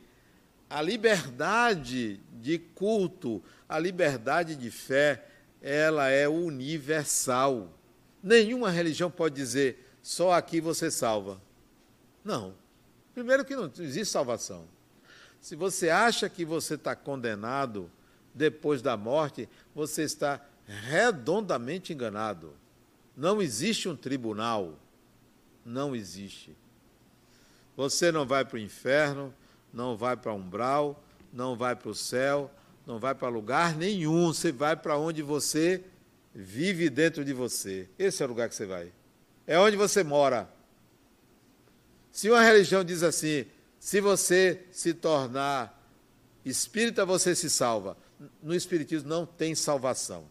[0.70, 5.26] a liberdade de culto, a liberdade de fé,
[5.62, 7.74] ela é universal.
[8.22, 11.42] Nenhuma religião pode dizer só aqui você salva.
[12.24, 12.54] Não.
[13.14, 14.66] Primeiro que não existe salvação.
[15.42, 17.90] Se você acha que você está condenado
[18.34, 22.54] depois da morte, você está redondamente enganado.
[23.16, 24.78] Não existe um tribunal.
[25.66, 26.56] Não existe.
[27.76, 29.34] Você não vai para o inferno,
[29.74, 32.52] não vai para umbral, não vai para o céu,
[32.86, 34.28] não vai para lugar nenhum.
[34.28, 35.84] Você vai para onde você
[36.34, 37.90] vive dentro de você.
[37.98, 38.92] Esse é o lugar que você vai.
[39.46, 40.50] É onde você mora.
[42.12, 43.46] Se uma religião diz assim,
[43.80, 45.74] se você se tornar
[46.44, 47.98] espírita, você se salva
[48.42, 50.26] no Espiritismo não tem salvação.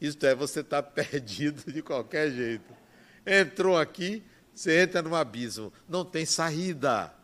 [0.00, 2.72] Isto é, você está perdido de qualquer jeito.
[3.26, 5.72] Entrou aqui, você entra num abismo.
[5.88, 7.14] Não tem saída.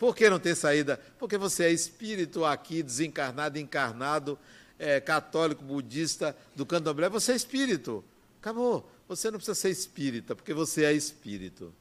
[0.00, 0.98] Por que não tem saída?
[1.18, 4.38] Porque você é espírito aqui, desencarnado, encarnado,
[4.78, 8.02] é, católico, budista, do candomblé, você é espírito.
[8.40, 8.90] Acabou.
[9.06, 11.74] Você não precisa ser espírita, porque você é espírito.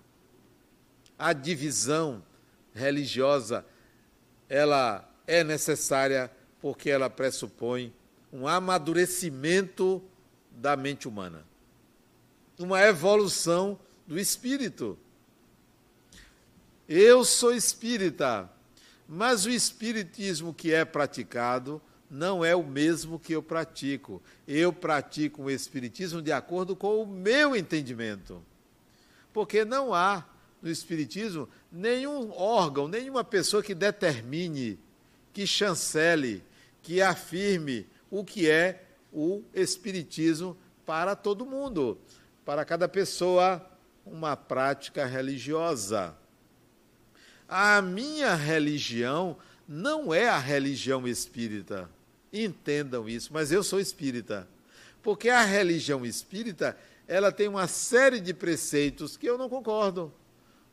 [1.17, 2.21] A divisão
[2.73, 3.65] religiosa,
[4.49, 6.29] ela é necessária
[6.59, 7.93] porque ela pressupõe
[8.33, 10.03] um amadurecimento
[10.51, 11.45] da mente humana,
[12.59, 14.99] uma evolução do espírito.
[16.91, 18.49] Eu sou espírita,
[19.07, 24.19] mas o espiritismo que é praticado não é o mesmo que eu pratico.
[24.47, 28.43] Eu pratico o espiritismo de acordo com o meu entendimento.
[29.31, 30.25] Porque não há
[30.63, 34.79] no espiritismo nenhum órgão, nenhuma pessoa que determine,
[35.31, 36.43] que chancele,
[36.81, 41.99] que afirme o que é o Espiritismo para todo mundo,
[42.43, 43.63] para cada pessoa,
[44.03, 46.17] uma prática religiosa.
[47.49, 49.35] A minha religião
[49.67, 51.89] não é a religião espírita.
[52.31, 54.47] Entendam isso, mas eu sou espírita.
[55.01, 60.13] Porque a religião espírita, ela tem uma série de preceitos que eu não concordo.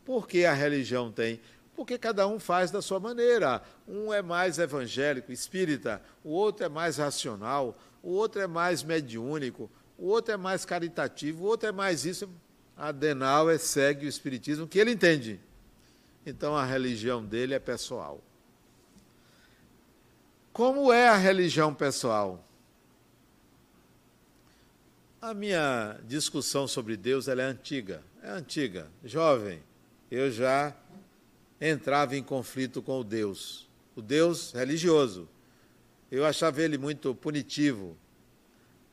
[0.05, 1.41] Por que a religião tem?
[1.77, 3.63] porque cada um faz da sua maneira.
[3.87, 9.71] Um é mais evangélico, espírita, o outro é mais racional, o outro é mais mediúnico,
[9.99, 12.29] o outro é mais caritativo, o outro é mais isso.
[12.77, 15.39] Adenauer segue o espiritismo que ele entende.
[16.27, 18.21] Então a religião dele é pessoal.
[20.53, 22.45] Como é a religião pessoal?
[25.23, 29.63] A minha discussão sobre Deus é antiga, é antiga, jovem.
[30.11, 30.75] Eu já
[31.61, 35.29] entrava em conflito com o Deus, o Deus religioso.
[36.11, 37.97] Eu achava ele muito punitivo,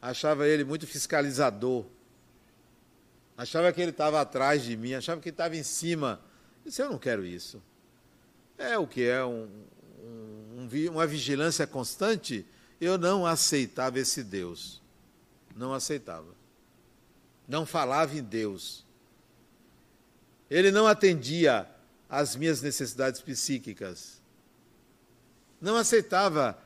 [0.01, 1.85] achava ele muito fiscalizador,
[3.35, 6.21] achava que ele estava atrás de mim, achava que ele estava em cima.
[6.63, 7.61] Disse, eu não quero isso.
[8.57, 9.49] É o que é um,
[10.03, 12.45] um, uma vigilância constante.
[12.79, 14.81] Eu não aceitava esse Deus.
[15.55, 16.33] Não aceitava.
[17.47, 18.85] Não falava em Deus.
[20.49, 21.69] Ele não atendia
[22.09, 24.21] às minhas necessidades psíquicas.
[25.59, 26.57] Não aceitava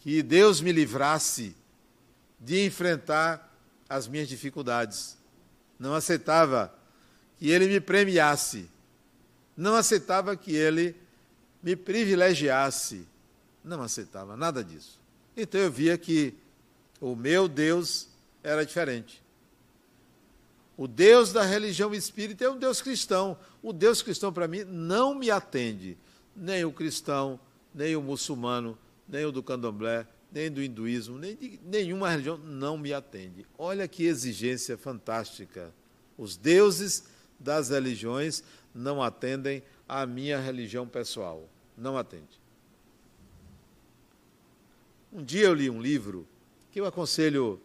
[0.00, 1.56] que Deus me livrasse
[2.38, 3.54] de enfrentar
[3.88, 5.16] as minhas dificuldades.
[5.78, 6.74] Não aceitava
[7.38, 8.70] que Ele me premiasse.
[9.56, 10.96] Não aceitava que Ele
[11.62, 13.06] me privilegiasse.
[13.62, 15.00] Não aceitava nada disso.
[15.36, 16.34] Então eu via que
[17.00, 18.08] o meu Deus
[18.42, 19.22] era diferente.
[20.76, 23.38] O Deus da religião espírita é um Deus cristão.
[23.62, 25.96] O Deus cristão, para mim, não me atende.
[26.36, 27.38] Nem o cristão,
[27.72, 28.76] nem o muçulmano,
[29.08, 33.46] nem o do candomblé, nem do hinduísmo, nem de nenhuma religião não me atende.
[33.56, 35.72] Olha que exigência fantástica.
[36.18, 37.04] Os deuses
[37.38, 38.42] das religiões
[38.74, 41.48] não atendem à minha religião pessoal.
[41.76, 42.40] Não atende.
[45.12, 46.26] Um dia eu li um livro
[46.72, 47.60] que eu aconselho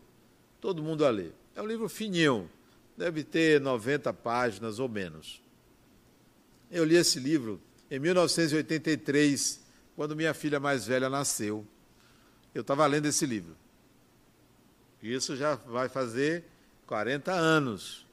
[0.62, 1.34] todo mundo a ler.
[1.56, 2.50] É um livro fininho,
[2.96, 5.42] deve ter 90 páginas ou menos.
[6.70, 9.62] Eu li esse livro em 1983,
[9.96, 11.66] quando minha filha mais velha nasceu.
[12.54, 13.56] Eu estava lendo esse livro.
[15.02, 16.46] Isso já vai fazer
[16.86, 18.06] 40 anos.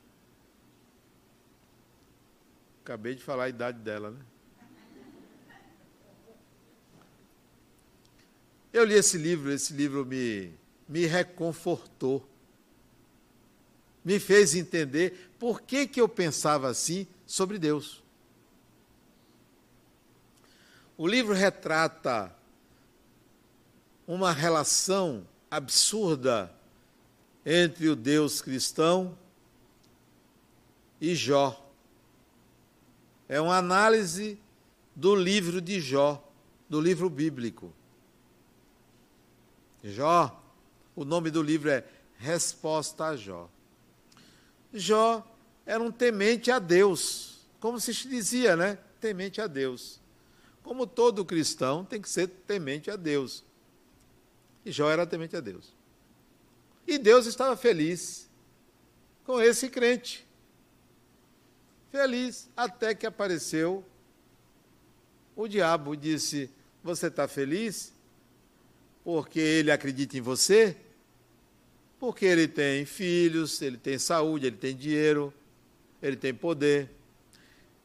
[2.87, 4.20] Acabei de falar a idade dela, né?
[8.72, 10.55] Eu li esse livro, esse livro me,
[10.88, 12.25] me reconfortou
[14.05, 18.05] me fez entender por que, que eu pensava assim sobre Deus.
[20.96, 22.33] O livro retrata
[24.07, 26.55] uma relação absurda
[27.44, 29.18] entre o Deus cristão
[31.01, 31.65] e Jó.
[33.28, 34.38] É uma análise
[34.94, 36.22] do livro de Jó,
[36.68, 37.72] do livro bíblico.
[39.82, 40.42] Jó,
[40.94, 41.84] o nome do livro é
[42.18, 43.48] Resposta a Jó.
[44.72, 45.26] Jó
[45.64, 48.78] era um temente a Deus, como se dizia, né?
[49.00, 50.00] Temente a Deus.
[50.62, 53.44] Como todo cristão tem que ser temente a Deus.
[54.64, 55.74] E Jó era temente a Deus.
[56.86, 58.28] E Deus estava feliz
[59.24, 60.25] com esse crente.
[61.90, 63.85] Feliz até que apareceu
[65.35, 66.51] o diabo e disse:
[66.83, 67.92] Você está feliz?
[69.05, 70.77] Porque ele acredita em você?
[71.99, 75.33] Porque ele tem filhos, ele tem saúde, ele tem dinheiro,
[76.03, 76.90] ele tem poder.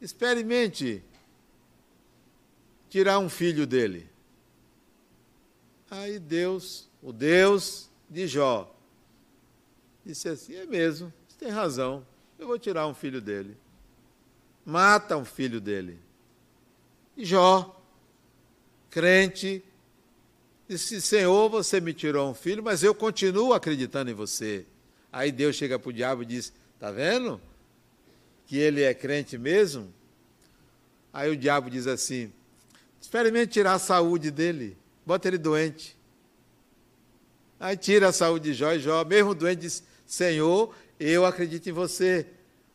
[0.02, 1.04] Experimente
[2.90, 4.10] tirar um filho dele.
[5.90, 8.74] Aí Deus, o Deus de Jó,
[10.06, 12.06] disse assim: é mesmo, você tem razão,
[12.40, 13.58] eu vou tirar um filho dele.
[14.65, 16.00] Mata um filho dele.
[17.17, 17.80] E Jó,
[18.89, 19.63] crente,
[20.71, 24.65] Disse, Senhor, você me tirou um filho, mas eu continuo acreditando em você.
[25.12, 27.41] Aí Deus chega para o diabo e diz: Está vendo?
[28.45, 29.93] Que ele é crente mesmo?
[31.12, 32.32] Aí o diabo diz assim:
[33.02, 35.97] experimente tirar a saúde dele, bota ele doente.
[37.60, 41.73] Aí tira a saúde de Jó e Jó, mesmo doente, diz: Senhor, eu acredito em
[41.73, 42.25] você.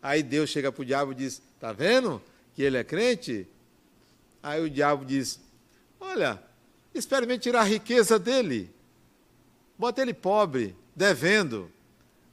[0.03, 2.23] Aí Deus chega para o diabo e diz: Está vendo
[2.55, 3.49] que ele é crente?
[4.43, 5.41] Aí o diabo diz:
[5.99, 6.41] Olha,
[6.97, 8.71] Experimente tirar a riqueza dele.
[9.79, 11.71] Bota ele pobre, devendo.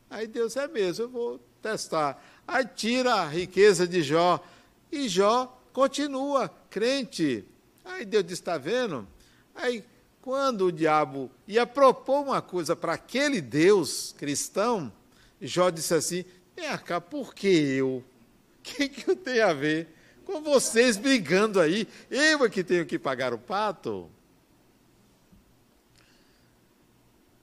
[0.09, 2.23] Aí Deus é mesmo, eu vou testar.
[2.47, 4.41] Aí tira a riqueza de Jó.
[4.89, 7.43] E Jó continua crente.
[7.83, 9.05] Aí Deus diz: está vendo?
[9.53, 9.83] Aí,
[10.21, 14.89] quando o diabo ia propor uma coisa para aquele Deus cristão,
[15.41, 16.23] Jó disse assim:
[16.55, 18.01] vem cá, por que eu?
[18.63, 19.89] Que, que eu tenho a ver
[20.25, 21.87] com vocês brigando aí?
[22.09, 24.09] Eu é que tenho que pagar o pato?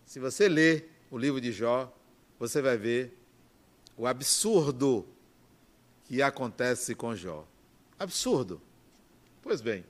[0.06, 1.94] Se você ler o livro de Jó,
[2.38, 3.16] você vai ver
[3.96, 5.06] o absurdo
[6.04, 7.46] que acontece com Jó.
[7.98, 8.60] Absurdo.
[9.42, 9.84] Pois bem,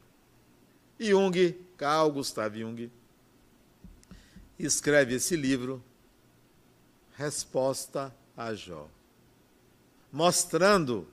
[0.98, 2.90] Jung, Carl Gustav Jung,
[4.58, 5.82] escreve esse livro,
[7.16, 8.88] Resposta a Jó,
[10.12, 11.08] mostrando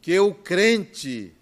[0.00, 1.32] que o crente,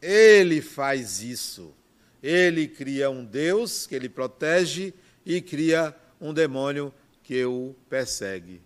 [0.00, 1.74] ele faz isso.
[2.22, 4.94] Ele cria um Deus que ele protege
[5.26, 6.92] e cria um demônio
[7.22, 8.60] que o persegue.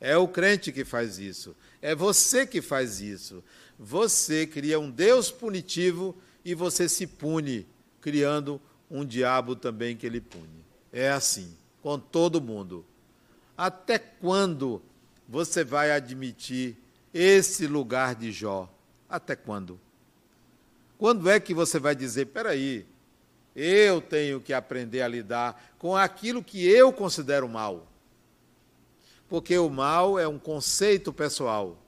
[0.00, 1.56] É o crente que faz isso.
[1.80, 3.42] É você que faz isso.
[3.78, 7.66] Você cria um Deus punitivo e você se pune,
[8.00, 10.64] criando um diabo também que ele pune.
[10.92, 12.84] É assim, com todo mundo.
[13.56, 14.82] Até quando
[15.28, 16.76] você vai admitir
[17.12, 18.72] esse lugar de Jó?
[19.08, 19.80] Até quando?
[20.98, 22.86] Quando é que você vai dizer, peraí,
[23.54, 27.86] eu tenho que aprender a lidar com aquilo que eu considero mal?
[29.28, 31.78] Porque o mal é um conceito pessoal.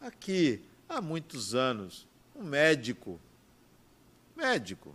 [0.00, 3.18] Aqui, há muitos anos, um médico,
[4.36, 4.94] médico,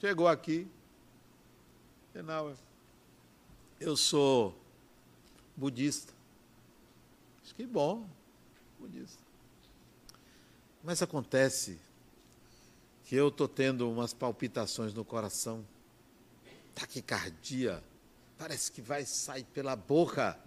[0.00, 0.66] chegou aqui,
[2.14, 2.54] Renal,
[3.78, 4.58] eu sou
[5.56, 6.12] budista.
[7.56, 8.08] Que bom,
[8.80, 9.22] budista.
[10.82, 11.78] Mas acontece
[13.04, 15.66] que eu estou tendo umas palpitações no coração,
[16.74, 17.82] taquicardia,
[18.38, 20.38] parece que vai sair pela boca.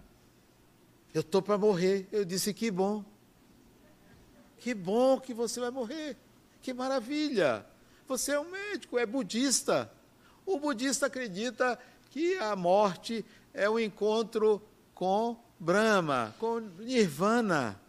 [1.13, 2.07] Eu estou para morrer.
[2.11, 3.05] Eu disse: que bom.
[4.57, 6.17] Que bom que você vai morrer.
[6.61, 7.65] Que maravilha.
[8.07, 9.91] Você é um médico, é budista.
[10.45, 11.77] O budista acredita
[12.09, 13.23] que a morte
[13.53, 14.61] é o um encontro
[14.95, 17.79] com Brahma, com Nirvana.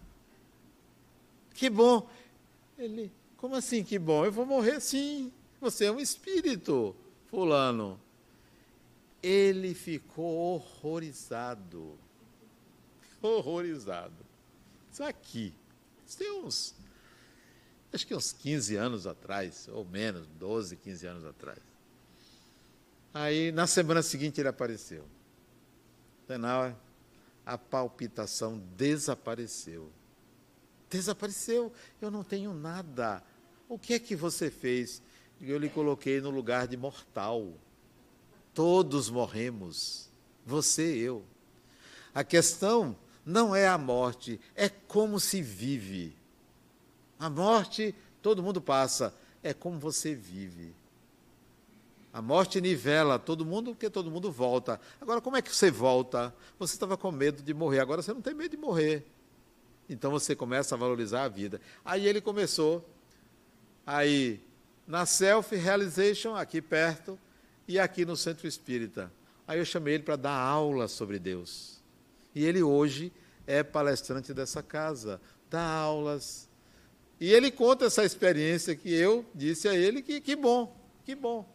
[1.55, 2.09] Que bom.
[2.77, 4.25] Ele, como assim que bom?
[4.25, 5.33] Eu vou morrer sim.
[5.61, 6.95] Você é um espírito,
[7.27, 7.99] fulano.
[9.23, 11.99] Ele ficou horrorizado.
[13.23, 14.27] Horrorizado.
[14.93, 15.55] Isso aqui.
[16.07, 16.75] Isso tem uns,
[17.93, 21.59] acho que uns 15 anos atrás, ou menos, 12, 15 anos atrás.
[23.13, 25.05] Aí, na semana seguinte, ele apareceu.
[26.25, 26.77] Afinal,
[27.47, 29.91] a palpitação desapareceu.
[30.95, 31.73] Desapareceu.
[32.01, 33.21] Eu não tenho nada.
[33.69, 35.03] O que é que você fez?
[35.41, 37.53] Eu lhe coloquei no lugar de mortal.
[38.55, 40.09] Todos morremos.
[40.47, 41.25] Você e eu.
[42.15, 46.17] A questão não é a morte, é como se vive.
[47.19, 47.93] A morte,
[48.23, 50.73] todo mundo passa, é como você vive.
[52.13, 54.81] A morte nivela todo mundo, porque todo mundo volta.
[55.01, 56.33] Agora, como é que você volta?
[56.57, 59.05] Você estava com medo de morrer, agora você não tem medo de morrer.
[59.89, 61.61] Então você começa a valorizar a vida.
[61.85, 62.89] Aí ele começou,
[63.87, 64.41] aí
[64.87, 67.19] na Self-Realization, aqui perto,
[67.67, 69.11] e aqui no Centro Espírita.
[69.47, 71.81] Aí eu chamei ele para dar aula sobre Deus.
[72.35, 73.13] E ele hoje
[73.47, 75.21] é palestrante dessa casa,
[75.51, 76.49] dá aulas.
[77.21, 81.49] E ele conta essa experiência que eu disse a ele que que bom, que bom.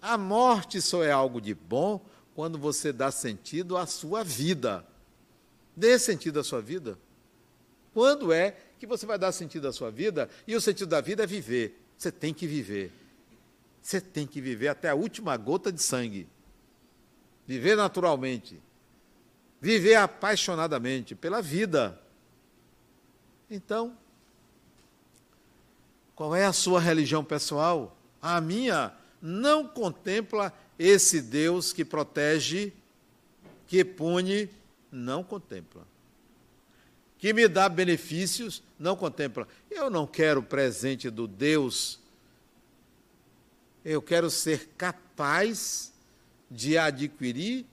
[0.00, 2.04] A morte só é algo de bom
[2.34, 4.84] quando você dá sentido à sua vida.
[5.76, 6.98] Dê sentido à sua vida.
[7.92, 10.28] Quando é que você vai dar sentido à sua vida?
[10.46, 11.78] E o sentido da vida é viver.
[11.96, 12.92] Você tem que viver.
[13.82, 16.28] Você tem que viver até a última gota de sangue.
[17.46, 18.60] Viver naturalmente.
[19.60, 22.00] Viver apaixonadamente pela vida.
[23.50, 23.96] Então,
[26.14, 27.96] qual é a sua religião pessoal?
[28.22, 32.72] A minha não contempla esse Deus que protege,
[33.66, 34.48] que pune,
[34.90, 35.89] não contempla.
[37.20, 39.46] Que me dá benefícios, não contempla.
[39.70, 42.00] Eu não quero presente do Deus.
[43.84, 45.92] Eu quero ser capaz
[46.50, 47.64] de adquirir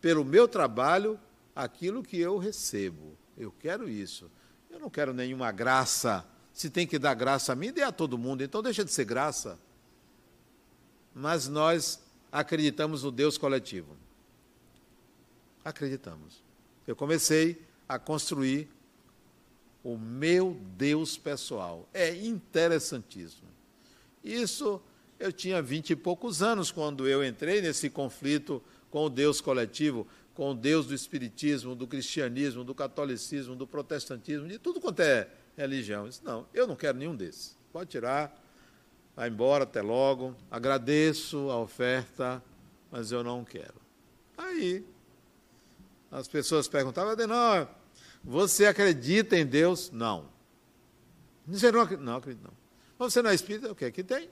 [0.00, 1.18] pelo meu trabalho
[1.56, 3.16] aquilo que eu recebo.
[3.36, 4.30] Eu quero isso.
[4.70, 6.24] Eu não quero nenhuma graça.
[6.52, 8.44] Se tem que dar graça a mim, dê a todo mundo.
[8.44, 9.58] Então deixa de ser graça
[11.14, 13.96] mas nós acreditamos no Deus coletivo.
[15.64, 16.42] Acreditamos.
[16.86, 18.68] Eu comecei a construir
[19.82, 21.88] o meu Deus pessoal.
[21.92, 23.48] É interessantíssimo.
[24.22, 24.80] Isso
[25.18, 30.06] eu tinha vinte e poucos anos quando eu entrei nesse conflito com o Deus coletivo,
[30.34, 35.28] com o Deus do Espiritismo, do cristianismo, do catolicismo, do protestantismo, de tudo quanto é
[35.56, 36.04] religião.
[36.04, 37.56] Eu disse, não, eu não quero nenhum desses.
[37.72, 38.34] Pode tirar,
[39.14, 42.42] vai embora, até logo, agradeço a oferta,
[42.90, 43.74] mas eu não quero.
[44.36, 44.84] Aí,
[46.10, 47.68] as pessoas perguntavam, Adenor,
[48.22, 49.90] você acredita em Deus?
[49.90, 50.28] Não.
[51.46, 52.04] Você não acredita?
[52.04, 52.52] Não, acredito não.
[52.98, 53.72] Mas você não é espírita?
[53.72, 54.28] O que é que tem?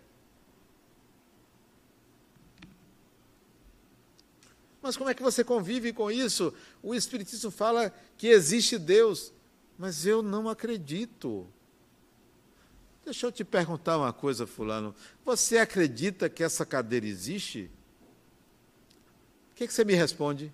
[4.81, 6.55] Mas como é que você convive com isso?
[6.83, 9.33] O Espiritismo fala que existe Deus,
[9.77, 11.47] mas eu não acredito.
[13.05, 14.95] Deixa eu te perguntar uma coisa, Fulano.
[15.25, 17.71] Você acredita que essa cadeira existe?
[19.53, 20.53] O que, que você me responde?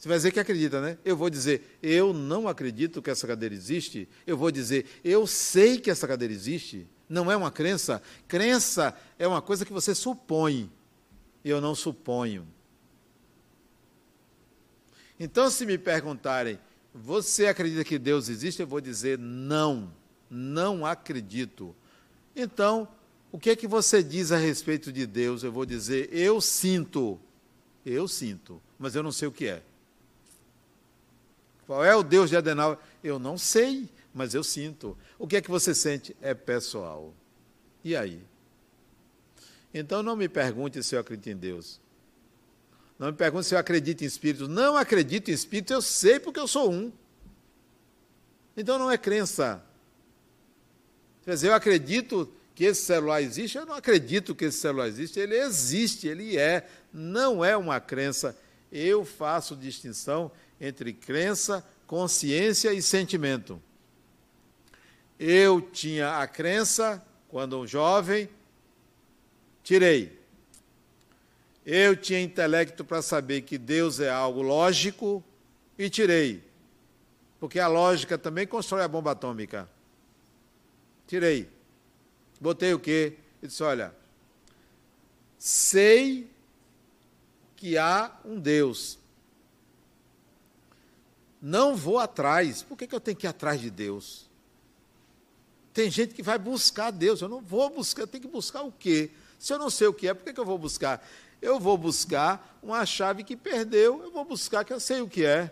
[0.00, 0.96] Você vai dizer que acredita, né?
[1.04, 4.08] Eu vou dizer, eu não acredito que essa cadeira existe.
[4.26, 6.88] Eu vou dizer, eu sei que essa cadeira existe.
[7.06, 8.02] Não é uma crença.
[8.26, 10.72] Crença é uma coisa que você supõe.
[11.44, 12.48] Eu não suponho.
[15.18, 16.58] Então, se me perguntarem,
[16.94, 18.62] você acredita que Deus existe?
[18.62, 19.92] Eu vou dizer, não
[20.30, 21.74] não acredito.
[22.34, 22.88] Então,
[23.32, 25.42] o que é que você diz a respeito de Deus?
[25.42, 27.20] Eu vou dizer, eu sinto.
[27.84, 29.62] Eu sinto, mas eu não sei o que é.
[31.70, 32.76] Qual é o Deus de Adenauer?
[33.00, 34.98] Eu não sei, mas eu sinto.
[35.16, 36.16] O que é que você sente?
[36.20, 37.14] É pessoal.
[37.84, 38.20] E aí?
[39.72, 41.80] Então não me pergunte se eu acredito em Deus.
[42.98, 44.48] Não me pergunte se eu acredito em espíritos.
[44.48, 46.90] Não acredito em espíritos, eu sei porque eu sou um.
[48.56, 49.64] Então não é crença.
[51.24, 55.20] Quer dizer, eu acredito que esse celular existe, eu não acredito que esse celular existe,
[55.20, 58.36] ele existe, ele é, não é uma crença.
[58.72, 63.60] Eu faço distinção entre crença, consciência e sentimento.
[65.18, 68.28] Eu tinha a crença quando um jovem,
[69.62, 70.18] tirei.
[71.64, 75.22] Eu tinha intelecto para saber que Deus é algo lógico
[75.78, 76.42] e tirei.
[77.38, 79.68] Porque a lógica também constrói a bomba atômica.
[81.06, 81.48] Tirei.
[82.40, 83.16] Botei o quê?
[83.42, 83.94] Ele disse: Olha,
[85.38, 86.30] sei
[87.56, 88.99] que há um Deus.
[91.40, 92.62] Não vou atrás.
[92.62, 94.28] Por que, que eu tenho que ir atrás de Deus?
[95.72, 97.20] Tem gente que vai buscar Deus.
[97.20, 99.10] Eu não vou buscar, eu tenho que buscar o quê?
[99.38, 101.06] Se eu não sei o que é, por que, que eu vou buscar?
[101.40, 105.24] Eu vou buscar uma chave que perdeu, eu vou buscar que eu sei o que
[105.24, 105.50] é.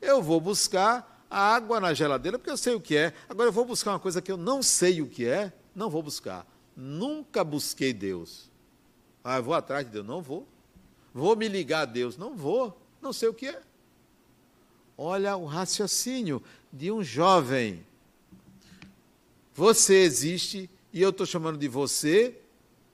[0.00, 3.12] Eu vou buscar a água na geladeira, porque eu sei o que é.
[3.28, 6.02] Agora eu vou buscar uma coisa que eu não sei o que é, não vou
[6.02, 6.46] buscar.
[6.76, 8.48] Nunca busquei Deus.
[9.24, 10.46] Ah, eu vou atrás de Deus, não vou.
[11.12, 13.60] Vou me ligar a Deus, não vou, não sei o que é.
[15.00, 16.42] Olha o raciocínio
[16.72, 17.86] de um jovem.
[19.54, 22.36] Você existe e eu estou chamando de você,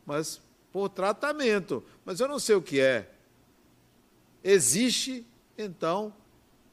[0.05, 0.39] mas
[0.71, 1.83] por tratamento.
[2.05, 3.11] Mas eu não sei o que é.
[4.43, 5.27] Existe,
[5.57, 6.13] então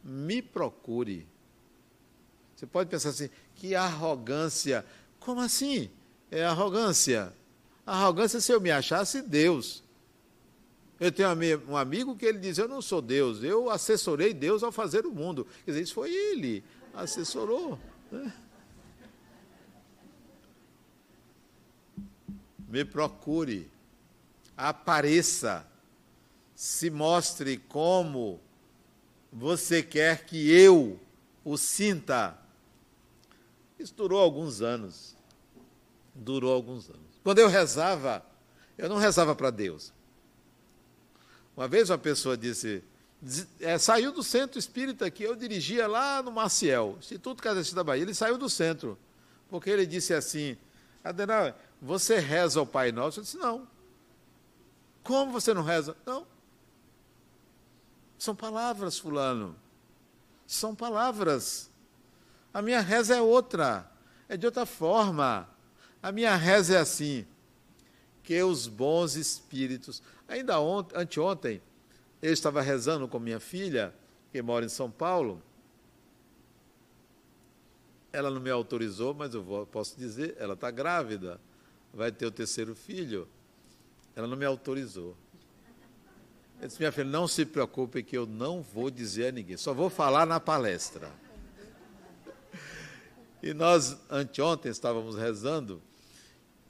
[0.03, 1.25] me procure.
[2.53, 4.86] Você pode pensar assim, que arrogância.
[5.19, 5.89] Como assim?
[6.29, 7.34] É arrogância.
[7.86, 9.82] Arrogância se eu me achasse Deus.
[11.02, 11.30] Eu tenho
[11.68, 15.12] um amigo que ele diz: Eu não sou Deus, eu assessorei Deus ao fazer o
[15.12, 15.47] mundo.
[15.66, 17.80] Quer dizer, isso foi ele, assessorou.
[18.12, 18.32] Né?
[22.70, 23.68] Me procure,
[24.56, 25.66] apareça,
[26.54, 28.39] se mostre como
[29.34, 30.99] você quer que eu
[31.43, 32.38] o sinta.
[33.80, 35.16] Isso durou alguns anos.
[36.14, 37.20] Durou alguns anos.
[37.24, 38.24] Quando eu rezava,
[38.78, 39.91] eu não rezava para Deus.
[41.56, 42.84] Uma vez uma pessoa disse,
[43.60, 48.02] é, saiu do centro espírita que eu dirigia lá no Maciel, Instituto Cadete da Bahia.
[48.02, 48.97] Ele saiu do centro,
[49.49, 50.58] porque ele disse assim:
[51.04, 53.20] Adenal, você reza o Pai Nosso?
[53.20, 53.68] Eu disse: não.
[55.04, 55.95] Como você não reza?
[56.06, 56.26] Não.
[58.18, 59.56] São palavras, Fulano.
[60.45, 61.70] São palavras.
[62.54, 63.89] A minha reza é outra,
[64.28, 65.49] é de outra forma.
[66.04, 67.26] A minha reza é assim:
[68.24, 70.01] que os bons espíritos.
[70.28, 71.61] Ainda ontem, anteontem,
[72.22, 73.93] eu estava rezando com minha filha,
[74.32, 75.41] que mora em São Paulo.
[78.13, 81.39] Ela não me autorizou, mas eu posso dizer, ela está grávida,
[81.93, 83.28] vai ter o terceiro filho.
[84.15, 85.15] Ela não me autorizou.
[86.61, 89.74] Eu disse, minha filha, não se preocupe que eu não vou dizer a ninguém, só
[89.74, 91.11] vou falar na palestra.
[93.41, 95.82] E nós, anteontem, estávamos rezando,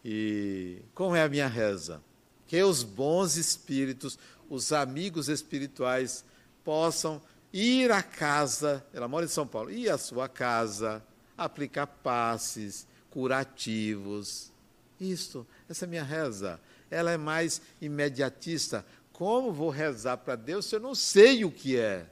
[0.03, 2.01] e como é a minha reza?
[2.47, 4.17] Que os bons espíritos,
[4.49, 6.25] os amigos espirituais,
[6.63, 7.21] possam
[7.53, 11.03] ir à casa, ela mora em São Paulo, ir à sua casa,
[11.37, 14.51] aplicar passes, curativos.
[14.99, 16.59] Isto, essa é a minha reza.
[16.89, 18.85] Ela é mais imediatista.
[19.11, 22.07] Como vou rezar para Deus se eu não sei o que é?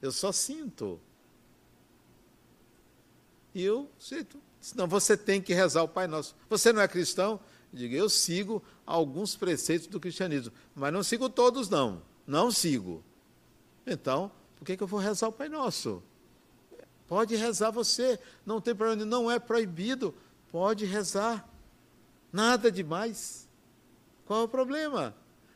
[0.00, 1.00] Eu só sinto.
[3.54, 4.40] E eu sinto.
[4.60, 6.34] Senão você tem que rezar o Pai Nosso.
[6.48, 7.40] Você não é cristão?
[7.72, 12.02] Diga, eu sigo alguns preceitos do cristianismo, mas não sigo todos, não.
[12.26, 13.04] Não sigo.
[13.86, 16.02] Então, por que, que eu vou rezar o Pai Nosso?
[17.06, 20.14] Pode rezar você, não tem problema, não é proibido,
[20.50, 21.48] pode rezar.
[22.32, 23.48] Nada demais.
[24.26, 25.14] Qual é o problema?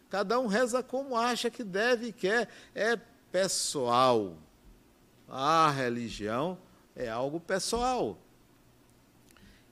[0.08, 2.48] Cada um reza como acha que deve e quer.
[2.74, 2.96] É
[3.30, 4.36] pessoal.
[5.28, 6.58] A religião
[6.96, 8.18] é algo pessoal.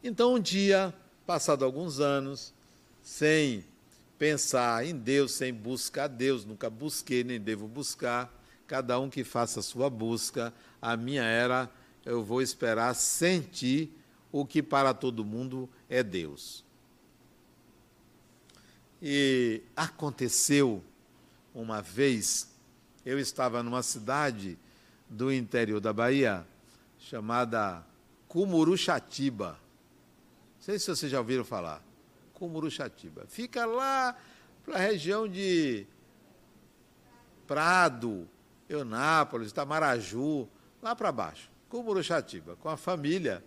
[0.02, 0.94] Então, um dia,
[1.26, 2.54] passado alguns anos,
[3.02, 3.64] sem
[4.18, 8.32] pensar em Deus, sem buscar Deus, nunca busquei nem devo buscar,
[8.66, 11.70] cada um que faça a sua busca, a minha era,
[12.04, 13.94] eu vou esperar sentir
[14.32, 16.64] o que para todo mundo é Deus.
[19.02, 20.82] E aconteceu
[21.54, 22.48] uma vez,
[23.04, 24.58] eu estava numa cidade
[25.10, 26.46] do interior da Bahia,
[26.98, 27.84] chamada
[28.28, 29.58] Cumuruxatiba.
[30.60, 31.82] Não sei se vocês já ouviram falar.
[32.34, 33.24] Cumuruxatiba.
[33.26, 34.14] Fica lá
[34.62, 35.86] para a região de
[37.46, 38.28] Prado,
[38.68, 40.46] Eunápolis, Itamaraju,
[40.82, 41.50] lá para baixo.
[41.70, 43.42] Cumuruxatiba, com a família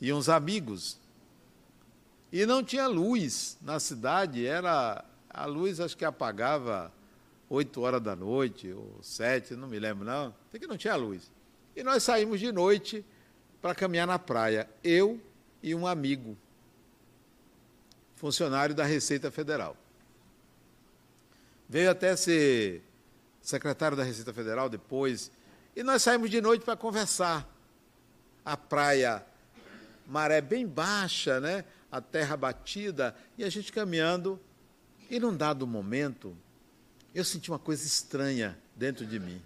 [0.00, 0.98] e uns amigos.
[2.32, 6.92] E não tinha luz na cidade, era a luz acho que apagava
[7.48, 11.30] 8 horas da noite, ou 7, não me lembro não, até que não tinha luz.
[11.76, 13.06] E nós saímos de noite
[13.60, 15.20] para caminhar na praia, eu
[15.62, 16.36] e um amigo,
[18.16, 19.76] funcionário da Receita Federal.
[21.68, 22.82] Veio até ser
[23.40, 25.30] secretário da Receita Federal depois,
[25.74, 27.48] e nós saímos de noite para conversar.
[28.44, 29.24] A praia,
[30.06, 31.64] maré bem baixa, né?
[31.92, 34.40] a terra batida, e a gente caminhando.
[35.10, 36.34] E num dado momento,
[37.14, 39.42] eu senti uma coisa estranha dentro de mim.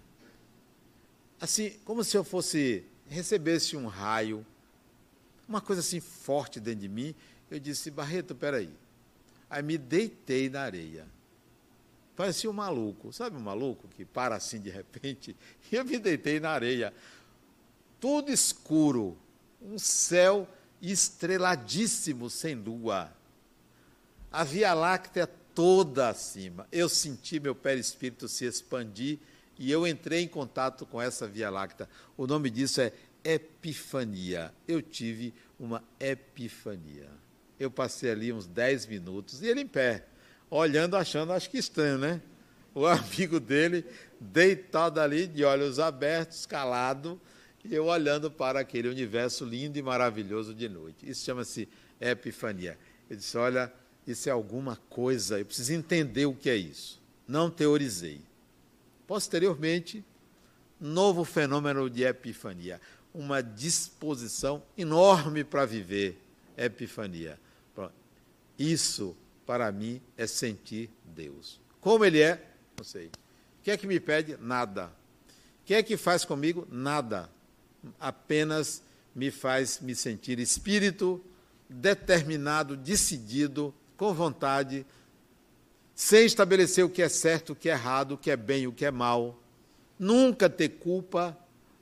[1.41, 4.45] Assim, como se eu fosse, recebesse um raio,
[5.47, 7.15] uma coisa assim forte dentro de mim.
[7.49, 8.69] Eu disse, Barreto, peraí.
[9.49, 11.07] Aí me deitei na areia.
[12.15, 15.35] Parecia um maluco, sabe um maluco que para assim de repente?
[15.71, 16.93] E eu me deitei na areia.
[17.99, 19.17] Tudo escuro,
[19.61, 20.47] um céu
[20.81, 23.13] estreladíssimo, sem lua.
[24.31, 26.67] A Via Láctea toda acima.
[26.71, 29.19] Eu senti meu perispírito se expandir
[29.57, 31.89] e eu entrei em contato com essa Via Láctea.
[32.15, 32.93] O nome disso é
[33.27, 34.53] epifania.
[34.65, 37.09] Eu tive uma epifania.
[37.59, 40.05] Eu passei ali uns 10 minutos e ele em pé,
[40.49, 42.21] olhando, achando, acho que estranho, né?
[42.73, 43.83] O amigo dele
[44.19, 47.19] deitado ali, de olhos abertos, calado,
[47.65, 51.09] e eu olhando para aquele universo lindo e maravilhoso de noite.
[51.09, 51.67] Isso chama-se
[51.99, 52.77] epifania.
[53.09, 53.73] Eu disse: Olha,
[54.05, 57.01] isso é alguma coisa, eu preciso entender o que é isso.
[57.27, 58.21] Não teorizei.
[59.05, 60.03] Posteriormente,
[60.79, 62.79] novo fenômeno de epifania,
[63.17, 66.21] uma disposição enorme para viver
[66.55, 67.39] epifania.
[68.57, 69.15] Isso,
[69.45, 71.59] para mim, é sentir Deus.
[71.79, 72.43] Como Ele é,
[72.77, 73.07] não sei.
[73.07, 73.11] O
[73.63, 74.37] que é que me pede?
[74.39, 74.87] Nada.
[75.61, 76.67] O que é que faz comigo?
[76.71, 77.29] Nada
[77.99, 78.81] apenas
[79.15, 81.23] me faz me sentir espírito
[81.69, 84.85] determinado, decidido, com vontade,
[85.95, 88.71] sem estabelecer o que é certo, o que é errado, o que é bem, o
[88.71, 89.41] que é mal.
[89.97, 91.37] Nunca ter culpa,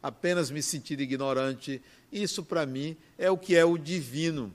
[0.05, 1.81] apenas me sentir ignorante.
[2.11, 4.53] Isso, para mim, é o que é o divino.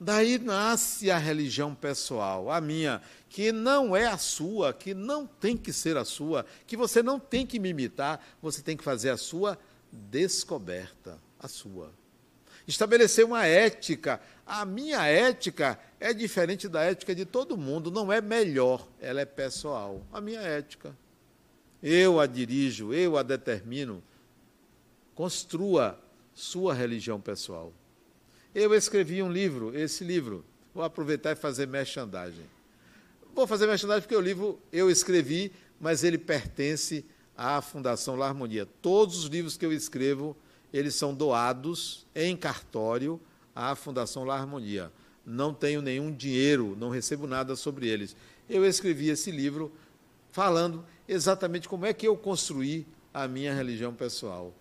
[0.00, 5.54] Daí nasce a religião pessoal, a minha, que não é a sua, que não tem
[5.54, 9.10] que ser a sua, que você não tem que me imitar, você tem que fazer
[9.10, 9.58] a sua
[9.92, 11.92] descoberta, a sua.
[12.66, 14.18] Estabelecer uma ética.
[14.46, 19.26] A minha ética é diferente da ética de todo mundo, não é melhor, ela é
[19.26, 20.00] pessoal.
[20.10, 20.96] A minha ética.
[21.82, 24.02] Eu a dirijo, eu a determino.
[25.14, 25.98] Construa
[26.34, 27.72] sua religião pessoal.
[28.54, 32.46] Eu escrevi um livro, esse livro, vou aproveitar e fazer merchandising.
[33.34, 37.04] Vou fazer merchandising porque o livro eu escrevi, mas ele pertence
[37.36, 38.66] à Fundação La Harmonia.
[38.82, 40.36] Todos os livros que eu escrevo,
[40.72, 43.20] eles são doados em cartório
[43.54, 44.92] à Fundação La Harmonia.
[45.24, 48.16] Não tenho nenhum dinheiro, não recebo nada sobre eles.
[48.48, 49.72] Eu escrevi esse livro
[50.32, 54.54] falando exatamente como é que eu construí a minha religião pessoal,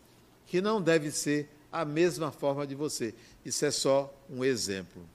[0.48, 3.14] que não deve ser a mesma forma de você.
[3.46, 5.08] Isso é só um exemplo.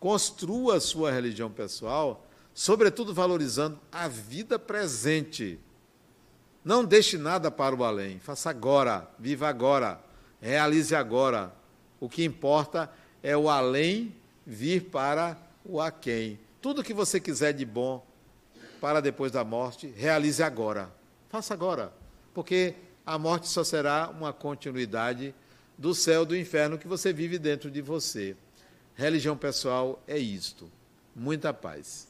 [0.00, 5.60] Construa a sua religião pessoal, sobretudo valorizando a vida presente.
[6.64, 8.18] Não deixe nada para o além.
[8.18, 10.02] Faça agora, viva agora,
[10.40, 11.54] realize agora.
[12.00, 12.90] O que importa
[13.22, 14.12] é o além
[14.44, 16.38] vir para o aquém.
[16.60, 18.04] Tudo que você quiser de bom
[18.80, 20.90] para depois da morte, realize agora.
[21.28, 21.92] Faça agora,
[22.32, 22.74] porque
[23.04, 25.34] a morte só será uma continuidade
[25.76, 28.36] do céu do inferno que você vive dentro de você.
[28.94, 30.70] Religião pessoal é isto.
[31.14, 32.07] Muita paz.